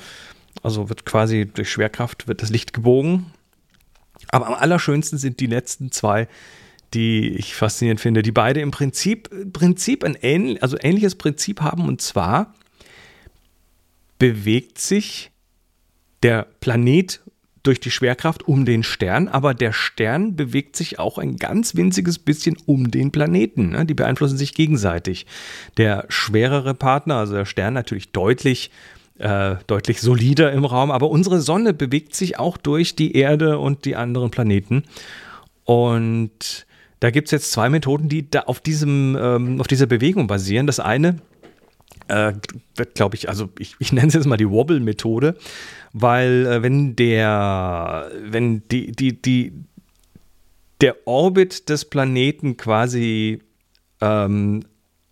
[0.63, 3.28] Also wird quasi durch Schwerkraft wird das Licht gebogen.
[4.30, 6.28] Aber am allerschönsten sind die letzten zwei,
[6.93, 11.88] die ich faszinierend finde, die beide im Prinzip, Prinzip ein ähnlich, also ähnliches Prinzip haben
[11.88, 12.54] und zwar
[14.19, 15.32] bewegt sich
[16.21, 17.19] der Planet
[17.63, 22.19] durch die Schwerkraft um den Stern, aber der Stern bewegt sich auch ein ganz winziges
[22.19, 23.69] bisschen um den Planeten.
[23.69, 23.86] Ne?
[23.86, 25.26] Die beeinflussen sich gegenseitig.
[25.78, 28.69] Der schwerere Partner, also der Stern, natürlich deutlich
[29.19, 33.86] äh, deutlich solider im Raum, aber unsere Sonne bewegt sich auch durch die Erde und
[33.86, 34.84] die anderen Planeten.
[35.63, 36.65] Und
[36.99, 40.67] da gibt es jetzt zwei Methoden, die da auf, diesem, ähm, auf dieser Bewegung basieren.
[40.67, 41.17] Das eine
[42.08, 42.34] äh,
[42.76, 45.36] wird, glaube ich, also ich, ich nenne es jetzt mal die Wobble-Methode
[45.93, 49.54] weil äh, wenn der, wenn die, die, die,
[50.82, 53.39] der Orbit des Planeten quasi
[54.02, 54.65] ähm,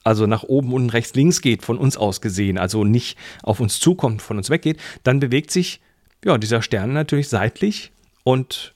[0.04, 3.80] also nach oben, unten, rechts, links geht, von uns aus gesehen, also nicht auf uns
[3.80, 5.82] zukommt, von uns weggeht, dann bewegt sich
[6.24, 7.92] ja, dieser Stern natürlich seitlich
[8.24, 8.76] und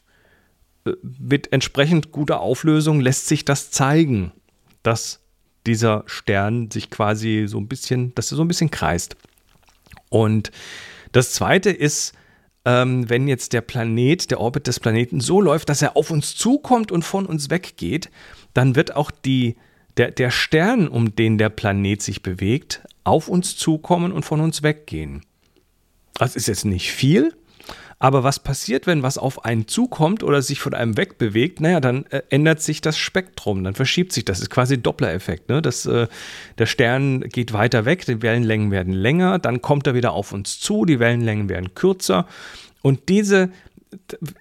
[0.85, 4.31] äh, mit entsprechend guter Auflösung lässt sich das zeigen,
[4.83, 5.21] dass
[5.65, 9.15] dieser Stern sich quasi so ein bisschen, dass er so ein bisschen kreist.
[10.09, 10.51] Und
[11.11, 12.13] das zweite ist,
[12.65, 16.35] ähm, wenn jetzt der Planet, der Orbit des Planeten so läuft, dass er auf uns
[16.35, 18.09] zukommt und von uns weggeht,
[18.53, 19.55] dann wird auch die,
[19.97, 24.63] der, der Stern, um den der Planet sich bewegt, auf uns zukommen und von uns
[24.63, 25.25] weggehen.
[26.15, 27.33] Das ist jetzt nicht viel,
[27.97, 31.61] aber was passiert, wenn was auf einen zukommt oder sich von einem wegbewegt?
[31.61, 34.37] Naja, dann äh, ändert sich das Spektrum, dann verschiebt sich das.
[34.37, 35.49] Das ist quasi Doppler-Effekt.
[35.49, 35.61] Ne?
[35.61, 36.07] Das, äh,
[36.57, 40.59] der Stern geht weiter weg, die Wellenlängen werden länger, dann kommt er wieder auf uns
[40.59, 42.27] zu, die Wellenlängen werden kürzer.
[42.81, 43.49] Und diese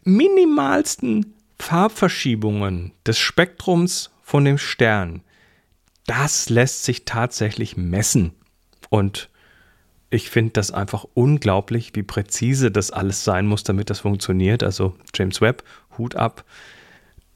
[0.03, 5.23] minimalsten Farbverschiebungen des Spektrums von dem Stern,
[6.07, 8.33] das lässt sich tatsächlich messen.
[8.91, 9.31] Und
[10.11, 14.63] ich finde das einfach unglaublich, wie präzise das alles sein muss, damit das funktioniert.
[14.63, 15.65] Also James Webb,
[15.99, 16.45] Hut ab.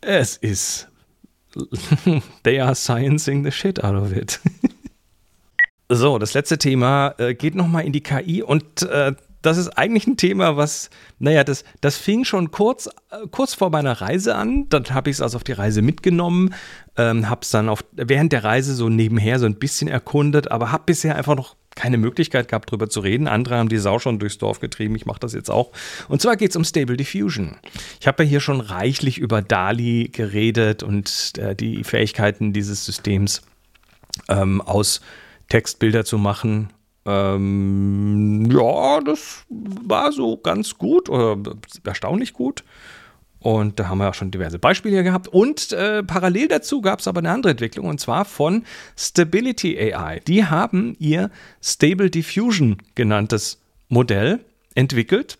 [0.00, 0.88] Es ist.
[2.44, 4.38] They are sciencing the shit out of it.
[5.88, 10.06] so, das letzte Thema äh, geht nochmal in die KI und äh, das ist eigentlich
[10.06, 14.68] ein Thema, was, naja, das, das fing schon kurz, äh, kurz vor meiner Reise an.
[14.68, 16.54] Dann habe ich es also auf die Reise mitgenommen,
[16.96, 20.72] ähm, habe es dann auf, während der Reise so nebenher so ein bisschen erkundet, aber
[20.72, 23.28] habe bisher einfach noch keine Möglichkeit gehabt, darüber zu reden.
[23.28, 24.96] Andere haben die Sau schon durchs Dorf getrieben.
[24.96, 25.70] Ich mache das jetzt auch.
[26.08, 27.56] Und zwar geht es um Stable Diffusion.
[28.00, 33.42] Ich habe ja hier schon reichlich über DALI geredet und äh, die Fähigkeiten dieses Systems
[34.28, 35.00] ähm, aus
[35.48, 36.70] Textbilder zu machen
[37.08, 41.38] ähm, ja, das war so ganz gut oder
[41.84, 42.64] erstaunlich gut.
[43.40, 45.28] Und da haben wir auch schon diverse Beispiele gehabt.
[45.28, 48.64] Und äh, parallel dazu gab es aber eine andere Entwicklung und zwar von
[48.96, 50.20] Stability AI.
[50.26, 51.30] Die haben ihr
[51.62, 54.44] Stable Diffusion genanntes Modell
[54.74, 55.38] entwickelt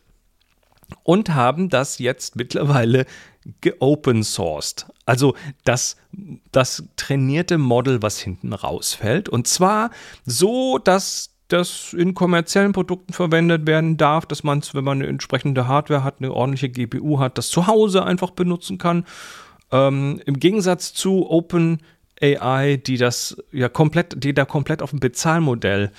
[1.02, 3.04] und haben das jetzt mittlerweile
[3.60, 4.86] geopen sourced.
[5.04, 5.96] Also das,
[6.52, 9.28] das trainierte Model, was hinten rausfällt.
[9.28, 9.90] Und zwar
[10.24, 15.08] so, dass das in kommerziellen Produkten verwendet werden darf, dass man es, wenn man eine
[15.08, 19.04] entsprechende Hardware hat, eine ordentliche GPU hat, das zu Hause einfach benutzen kann.
[19.72, 25.90] Ähm, Im Gegensatz zu OpenAI, die das ja komplett, die da komplett auf ein Bezahlmodell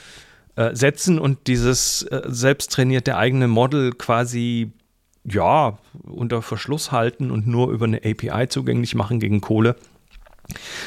[0.56, 4.72] äh, setzen und dieses äh, selbst trainierte eigene Model quasi
[5.24, 9.76] ja unter Verschluss halten und nur über eine API zugänglich machen gegen Kohle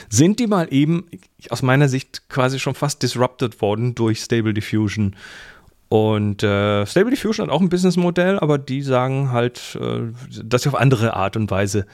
[0.09, 1.07] sind die mal eben
[1.51, 5.17] aus meiner Sicht quasi schon fast disrupted worden durch Stable Diffusion.
[5.89, 10.71] Und äh, Stable Diffusion hat auch ein Businessmodell, aber die sagen halt, äh, dass sie
[10.71, 11.87] auf andere Art und Weise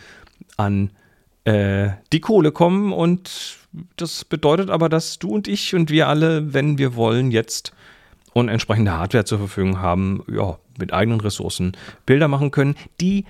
[0.56, 0.90] an
[1.44, 2.92] äh, die Kohle kommen.
[2.92, 3.56] Und
[3.96, 7.72] das bedeutet aber, dass du und ich und wir alle, wenn wir wollen, jetzt
[8.34, 11.72] und entsprechende Hardware zur Verfügung haben, ja, mit eigenen Ressourcen
[12.06, 13.24] Bilder machen können, die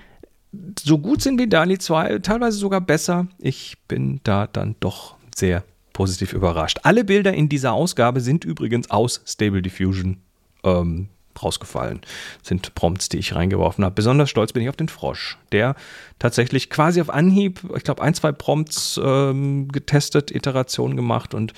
[0.83, 3.27] so gut sind wie DALI 2, teilweise sogar besser.
[3.37, 6.79] Ich bin da dann doch sehr positiv überrascht.
[6.83, 10.17] Alle Bilder in dieser Ausgabe sind übrigens aus Stable Diffusion
[10.63, 11.09] ähm,
[11.41, 12.01] rausgefallen.
[12.41, 13.95] Sind Prompts, die ich reingeworfen habe.
[13.95, 15.75] Besonders stolz bin ich auf den Frosch, der
[16.17, 21.53] tatsächlich quasi auf Anhieb, ich glaube, ein, zwei Prompts ähm, getestet, Iterationen gemacht und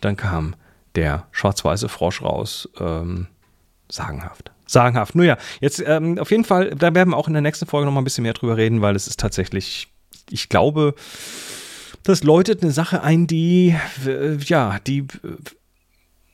[0.00, 0.54] dann kam
[0.94, 2.68] der schwarz-weiße Frosch raus.
[2.78, 3.26] Ähm,
[3.88, 5.14] sagenhaft sagenhaft.
[5.14, 7.86] Nur ja, jetzt ähm, auf jeden Fall, da werden wir auch in der nächsten Folge
[7.86, 9.88] noch mal ein bisschen mehr drüber reden, weil es ist tatsächlich,
[10.30, 10.94] ich glaube,
[12.02, 15.06] das läutet eine Sache ein, die, äh, ja, die,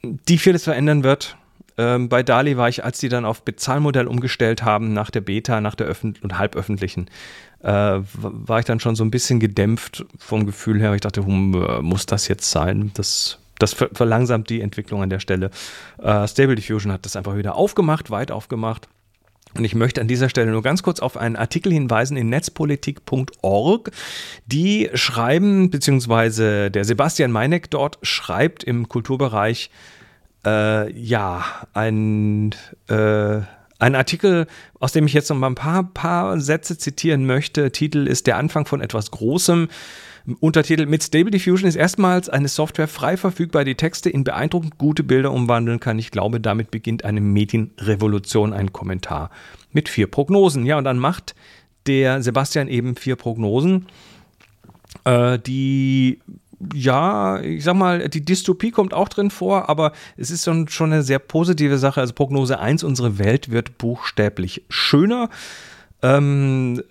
[0.02, 1.36] die vieles verändern wird.
[1.78, 5.60] Ähm, bei Dali war ich, als die dann auf Bezahlmodell umgestellt haben, nach der Beta,
[5.60, 7.10] nach der öffentlichen und halböffentlichen,
[7.62, 10.94] äh, war ich dann schon so ein bisschen gedämpft vom Gefühl her.
[10.94, 12.92] Ich dachte, hm, äh, muss das jetzt sein?
[12.94, 15.50] Das das verlangsamt die Entwicklung an der Stelle.
[15.98, 18.88] Äh, Stable Diffusion hat das einfach wieder aufgemacht, weit aufgemacht.
[19.54, 23.90] Und ich möchte an dieser Stelle nur ganz kurz auf einen Artikel hinweisen in netzpolitik.org.
[24.46, 29.70] Die schreiben, beziehungsweise der Sebastian Meineck dort schreibt im Kulturbereich,
[30.44, 32.54] äh, ja, ein,
[32.88, 33.40] äh,
[33.78, 34.46] ein Artikel,
[34.78, 37.72] aus dem ich jetzt noch mal ein paar, paar Sätze zitieren möchte.
[37.72, 39.68] Titel ist Der Anfang von etwas Großem.
[40.40, 45.04] Untertitel mit Stable Diffusion ist erstmals eine Software frei verfügbar, die Texte in beeindruckend gute
[45.04, 45.98] Bilder umwandeln kann.
[45.98, 48.52] Ich glaube, damit beginnt eine Medienrevolution.
[48.52, 49.30] Ein Kommentar
[49.72, 50.66] mit vier Prognosen.
[50.66, 51.34] Ja, und dann macht
[51.86, 53.86] der Sebastian eben vier Prognosen,
[55.04, 56.20] äh, die
[56.74, 61.02] ja, ich sag mal, die Dystopie kommt auch drin vor, aber es ist schon, eine
[61.02, 62.00] sehr positive Sache.
[62.00, 65.28] Also Prognose 1, unsere Welt wird buchstäblich schöner.
[66.02, 66.82] Ähm,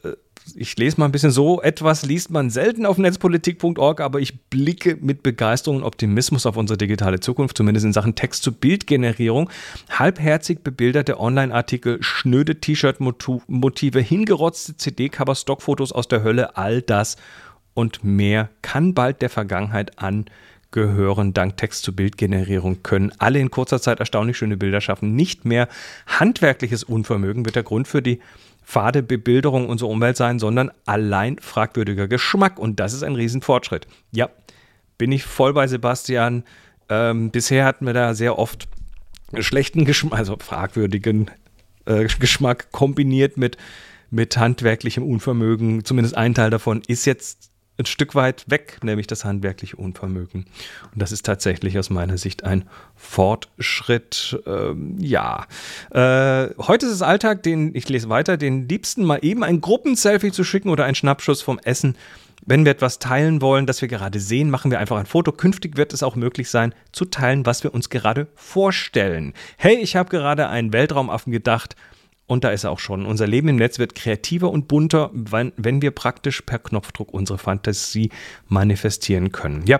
[0.53, 4.97] ich lese mal ein bisschen so, etwas liest man selten auf netzpolitik.org, aber ich blicke
[4.99, 9.49] mit Begeisterung und Optimismus auf unsere digitale Zukunft, zumindest in Sachen Text-zu-Bild-Generierung.
[9.89, 17.17] Halbherzig bebilderte Online-Artikel, schnöde T-Shirt-Motive, hingerotzte CD-Cover, Stockfotos aus der Hölle, all das
[17.73, 21.33] und mehr kann bald der Vergangenheit angehören.
[21.33, 25.15] Dank Text-zu-Bild-Generierung können alle in kurzer Zeit erstaunlich schöne Bilder schaffen.
[25.15, 25.67] Nicht mehr
[26.05, 28.19] handwerkliches Unvermögen wird der Grund für die
[28.65, 32.59] fade Bebilderung unserer Umwelt sein, sondern allein fragwürdiger Geschmack.
[32.59, 33.87] Und das ist ein Riesenfortschritt.
[34.11, 34.29] Ja,
[34.97, 36.43] bin ich voll bei Sebastian.
[36.89, 38.67] Ähm, bisher hatten wir da sehr oft
[39.39, 41.31] schlechten Geschmack, also fragwürdigen
[41.85, 43.57] äh, Geschmack kombiniert mit,
[44.09, 45.85] mit handwerklichem Unvermögen.
[45.85, 50.45] Zumindest ein Teil davon ist jetzt ein Stück weit weg, nämlich das handwerkliche Unvermögen.
[50.93, 54.39] Und das ist tatsächlich aus meiner Sicht ein Fortschritt.
[54.45, 55.45] Ähm, ja,
[55.91, 60.31] äh, heute ist es Alltag, den ich lese weiter, den Liebsten mal eben ein Gruppenselfie
[60.31, 61.95] zu schicken oder ein Schnappschuss vom Essen.
[62.45, 65.31] Wenn wir etwas teilen wollen, das wir gerade sehen, machen wir einfach ein Foto.
[65.31, 69.33] Künftig wird es auch möglich sein, zu teilen, was wir uns gerade vorstellen.
[69.57, 71.75] Hey, ich habe gerade einen Weltraumaffen gedacht
[72.27, 73.05] und da ist er auch schon.
[73.05, 77.37] Unser Leben im Netz wird kreativer und bunter, wenn, wenn wir praktisch per Knopfdruck unsere
[77.37, 78.09] Fantasie
[78.47, 79.65] manifestieren können.
[79.67, 79.79] Ja,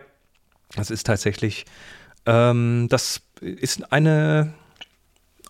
[0.76, 1.66] das ist tatsächlich,
[2.26, 4.54] ähm, das ist eine,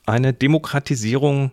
[0.06, 1.52] eine Demokratisierung,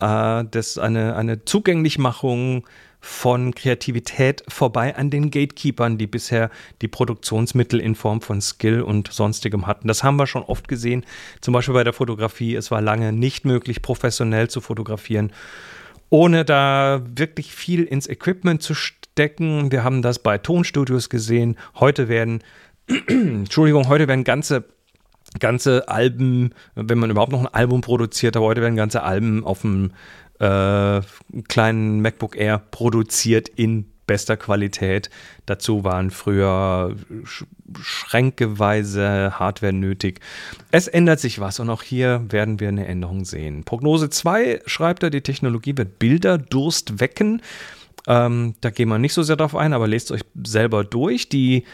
[0.00, 2.66] äh, das, eine, eine Zugänglichmachung
[3.00, 6.50] von Kreativität vorbei an den Gatekeepers, die bisher
[6.82, 9.88] die Produktionsmittel in Form von Skill und sonstigem hatten.
[9.88, 11.04] Das haben wir schon oft gesehen,
[11.40, 12.54] zum Beispiel bei der Fotografie.
[12.54, 15.32] Es war lange nicht möglich, professionell zu fotografieren,
[16.10, 19.72] ohne da wirklich viel ins Equipment zu stecken.
[19.72, 21.56] Wir haben das bei Tonstudios gesehen.
[21.76, 22.42] Heute werden,
[23.06, 24.64] Entschuldigung, heute werden ganze
[25.38, 29.60] ganze Alben, wenn man überhaupt noch ein Album produziert, aber heute werden ganze Alben auf
[29.60, 29.92] dem
[30.40, 31.00] äh,
[31.48, 35.08] kleinen MacBook Air produziert in bester Qualität.
[35.46, 36.96] Dazu waren früher
[37.80, 40.18] schränkeweise Hardware nötig.
[40.72, 43.62] Es ändert sich was und auch hier werden wir eine Änderung sehen.
[43.62, 47.40] Prognose 2 schreibt er, die Technologie wird Bilderdurst wecken.
[48.08, 51.28] Ähm, da gehen wir nicht so sehr drauf ein, aber lest euch selber durch.
[51.28, 51.64] Die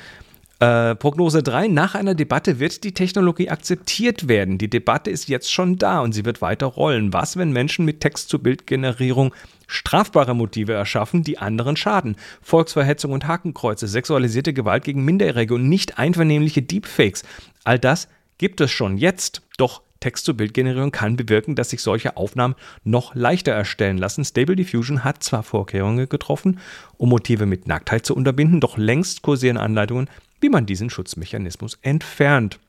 [0.61, 1.69] äh, Prognose 3.
[1.69, 4.59] Nach einer Debatte wird die Technologie akzeptiert werden.
[4.59, 7.13] Die Debatte ist jetzt schon da und sie wird weiter rollen.
[7.13, 9.35] Was, wenn Menschen mit Text-zu-Bild-Generierung
[9.67, 12.17] strafbare Motive erschaffen, die anderen schaden?
[12.41, 17.23] Volksverhetzung und Hakenkreuze, sexualisierte Gewalt gegen Minderjährige und nicht einvernehmliche Deepfakes.
[17.65, 19.43] All das gibt es schon jetzt.
[19.59, 22.55] Doch Text-zu-Bild-Generierung kann bewirken, dass sich solche Aufnahmen
[22.85, 24.25] noch leichter erstellen lassen.
[24.25, 26.61] Stable Diffusion hat zwar Vorkehrungen getroffen,
[26.97, 30.09] um Motive mit Nacktheit zu unterbinden, doch längst kursieren Anleitungen,
[30.41, 32.61] wie man diesen Schutzmechanismus entfernt.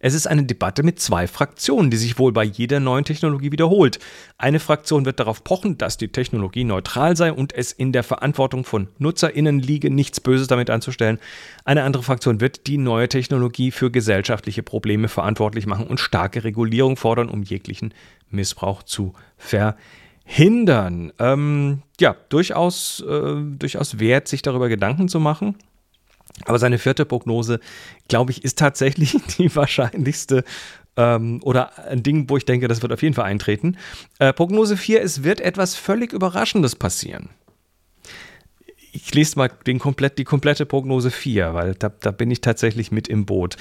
[0.00, 3.98] Es ist eine Debatte mit zwei Fraktionen, die sich wohl bei jeder neuen Technologie wiederholt.
[4.36, 8.64] Eine Fraktion wird darauf pochen, dass die Technologie neutral sei und es in der Verantwortung
[8.64, 11.18] von Nutzerinnen liege, nichts Böses damit anzustellen.
[11.64, 16.96] Eine andere Fraktion wird die neue Technologie für gesellschaftliche Probleme verantwortlich machen und starke Regulierung
[16.96, 17.94] fordern, um jeglichen
[18.28, 21.12] Missbrauch zu verhindern.
[21.18, 25.56] Ähm, ja, durchaus, äh, durchaus wert, sich darüber Gedanken zu machen.
[26.44, 27.60] Aber seine vierte Prognose,
[28.08, 30.44] glaube ich, ist tatsächlich die wahrscheinlichste
[30.96, 33.76] ähm, oder ein Ding, wo ich denke, das wird auf jeden Fall eintreten.
[34.18, 37.30] Äh, Prognose 4, es wird etwas völlig Überraschendes passieren.
[38.92, 42.92] Ich lese mal den komplett, die komplette Prognose 4, weil da, da bin ich tatsächlich
[42.92, 43.56] mit im Boot.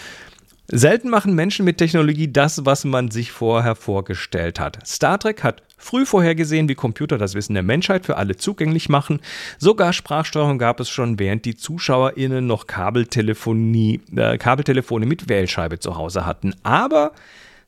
[0.67, 4.85] Selten machen Menschen mit Technologie das, was man sich vorher vorgestellt hat.
[4.87, 9.19] Star Trek hat früh vorhergesehen, wie Computer das Wissen der Menschheit für alle zugänglich machen.
[9.57, 15.95] Sogar Sprachsteuerung gab es schon, während die ZuschauerInnen noch Kabeltelefonie, äh, Kabeltelefone mit Wählscheibe zu
[15.95, 16.55] Hause hatten.
[16.63, 17.11] Aber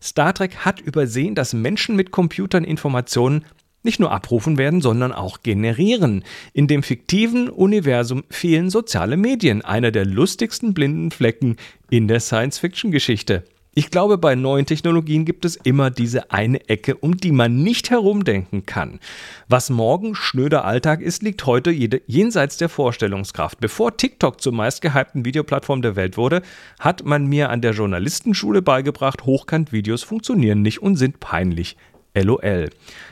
[0.01, 3.45] Star Trek hat übersehen, dass Menschen mit Computern Informationen
[3.83, 6.23] nicht nur abrufen werden, sondern auch generieren.
[6.53, 11.57] In dem fiktiven Universum fehlen soziale Medien, einer der lustigsten blinden Flecken
[11.89, 13.43] in der Science-Fiction-Geschichte.
[13.77, 17.89] Ich glaube, bei neuen Technologien gibt es immer diese eine Ecke, um die man nicht
[17.89, 19.01] herumdenken kann.
[19.49, 23.59] Was morgen schnöder Alltag ist, liegt heute jenseits der Vorstellungskraft.
[23.59, 26.41] Bevor TikTok zur meistgehypten Videoplattform der Welt wurde,
[26.79, 31.75] hat man mir an der Journalistenschule beigebracht, Hochkant-Videos funktionieren nicht und sind peinlich.
[32.15, 32.69] LOL.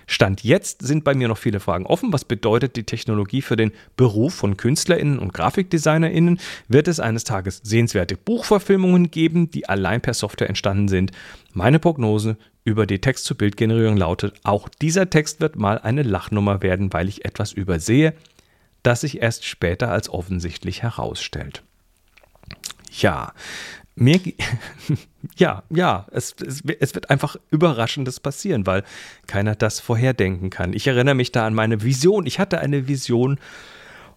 [0.08, 2.12] Stand jetzt sind bei mir noch viele Fragen offen.
[2.12, 6.39] Was bedeutet die Technologie für den Beruf von KünstlerInnen und GrafikdesignerInnen?
[6.68, 11.12] Wird es eines Tages sehenswerte Buchverfilmungen geben, die allein per Software entstanden sind?
[11.54, 17.10] Meine Prognose über die Text-zu-Bild-Generierung lautet, auch dieser Text wird mal eine Lachnummer werden, weil
[17.10, 18.14] ich etwas übersehe,
[18.84, 21.64] das sich erst später als offensichtlich herausstellt.
[22.91, 23.34] Ja,
[23.96, 24.20] mir,
[25.38, 28.84] ja, ja, es, es, es, wird einfach Überraschendes passieren, weil
[29.28, 30.74] keiner das vorherdenken kann.
[30.74, 32.26] Ich erinnere mich da an meine Vision.
[32.26, 33.39] Ich hatte eine Vision,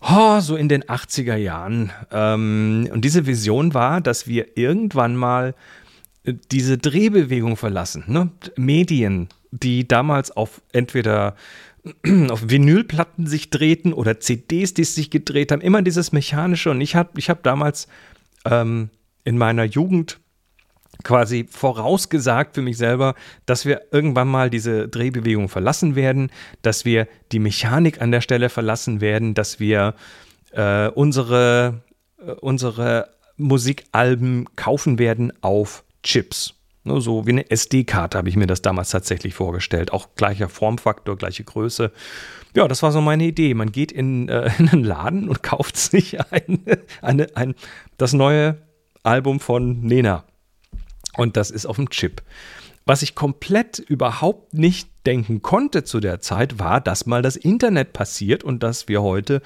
[0.01, 1.93] oh, so in den 80er Jahren.
[2.11, 5.55] Ähm, und diese Vision war, dass wir irgendwann mal
[6.25, 8.05] äh, diese Drehbewegung verlassen.
[8.07, 8.31] Ne?
[8.57, 11.37] Medien, die damals auf entweder
[12.31, 16.71] auf Vinylplatten sich drehten oder CDs, die sich gedreht haben, immer dieses Mechanische.
[16.71, 17.89] Und ich habe ich hab damals
[18.45, 18.91] ähm,
[19.27, 20.19] in meiner Jugend
[21.03, 23.15] quasi vorausgesagt für mich selber,
[23.45, 26.31] dass wir irgendwann mal diese Drehbewegung verlassen werden,
[26.63, 29.95] dass wir die Mechanik an der Stelle verlassen werden, dass wir
[30.53, 31.83] äh, unsere,
[32.19, 36.55] äh, unsere Musikalben kaufen werden auf Chips.
[36.85, 39.93] Ne, so wie eine SD-Karte habe ich mir das damals tatsächlich vorgestellt.
[39.93, 41.91] Auch gleicher Formfaktor, gleiche Größe.
[42.55, 43.55] Ja, das war so meine Idee.
[43.55, 46.61] Man geht in, äh, in einen Laden und kauft sich ein,
[47.03, 47.55] eine, ein,
[47.99, 48.57] das neue
[49.07, 50.25] Album von Nena.
[51.17, 52.23] Und das ist auf dem Chip.
[52.85, 57.93] Was ich komplett überhaupt nicht denken konnte zu der Zeit, war, dass mal das Internet
[57.93, 59.43] passiert und dass wir heute,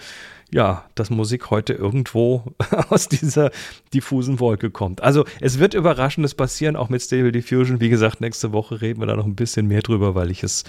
[0.51, 2.55] ja, dass Musik heute irgendwo
[2.91, 3.51] aus dieser
[3.95, 5.03] diffusen Wolke kommt.
[5.03, 7.81] Also es wird Überraschendes passieren, auch mit Stable Diffusion.
[7.81, 10.65] Wie gesagt, nächste Woche reden wir da noch ein bisschen mehr drüber, weil ich es,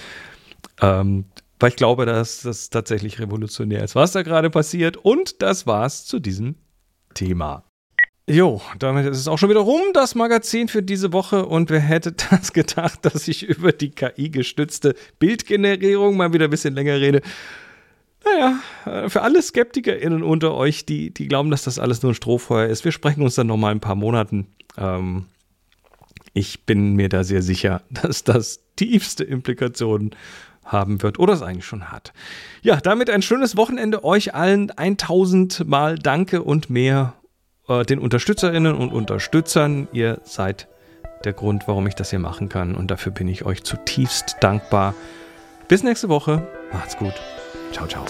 [0.81, 1.25] ähm,
[1.59, 4.95] weil ich glaube, dass das tatsächlich revolutionär ist, was da gerade passiert.
[4.95, 6.55] Und das war's zu diesem
[7.13, 7.65] Thema.
[8.29, 11.45] Jo, damit ist es auch schon wieder rum, das Magazin für diese Woche.
[11.45, 16.75] Und wer hätte das gedacht, dass ich über die KI-gestützte Bildgenerierung mal wieder ein bisschen
[16.75, 17.21] länger rede?
[18.23, 22.15] Naja, äh, für alle SkeptikerInnen unter euch, die, die glauben, dass das alles nur ein
[22.15, 24.47] Strohfeuer ist, wir sprechen uns dann nochmal in ein paar Monaten.
[24.77, 25.25] Ähm,
[26.33, 30.15] ich bin mir da sehr sicher, dass das tiefste Implikationen
[30.63, 32.13] haben wird oder es eigentlich schon hat.
[32.61, 34.69] Ja, damit ein schönes Wochenende euch allen.
[34.69, 37.15] 1000 Mal Danke und mehr
[37.67, 39.87] äh, den Unterstützerinnen und Unterstützern.
[39.91, 40.67] Ihr seid
[41.23, 42.75] der Grund, warum ich das hier machen kann.
[42.75, 44.93] Und dafür bin ich euch zutiefst dankbar.
[45.67, 46.47] Bis nächste Woche.
[46.73, 47.13] Macht's gut.
[47.71, 48.05] Ciao, ciao.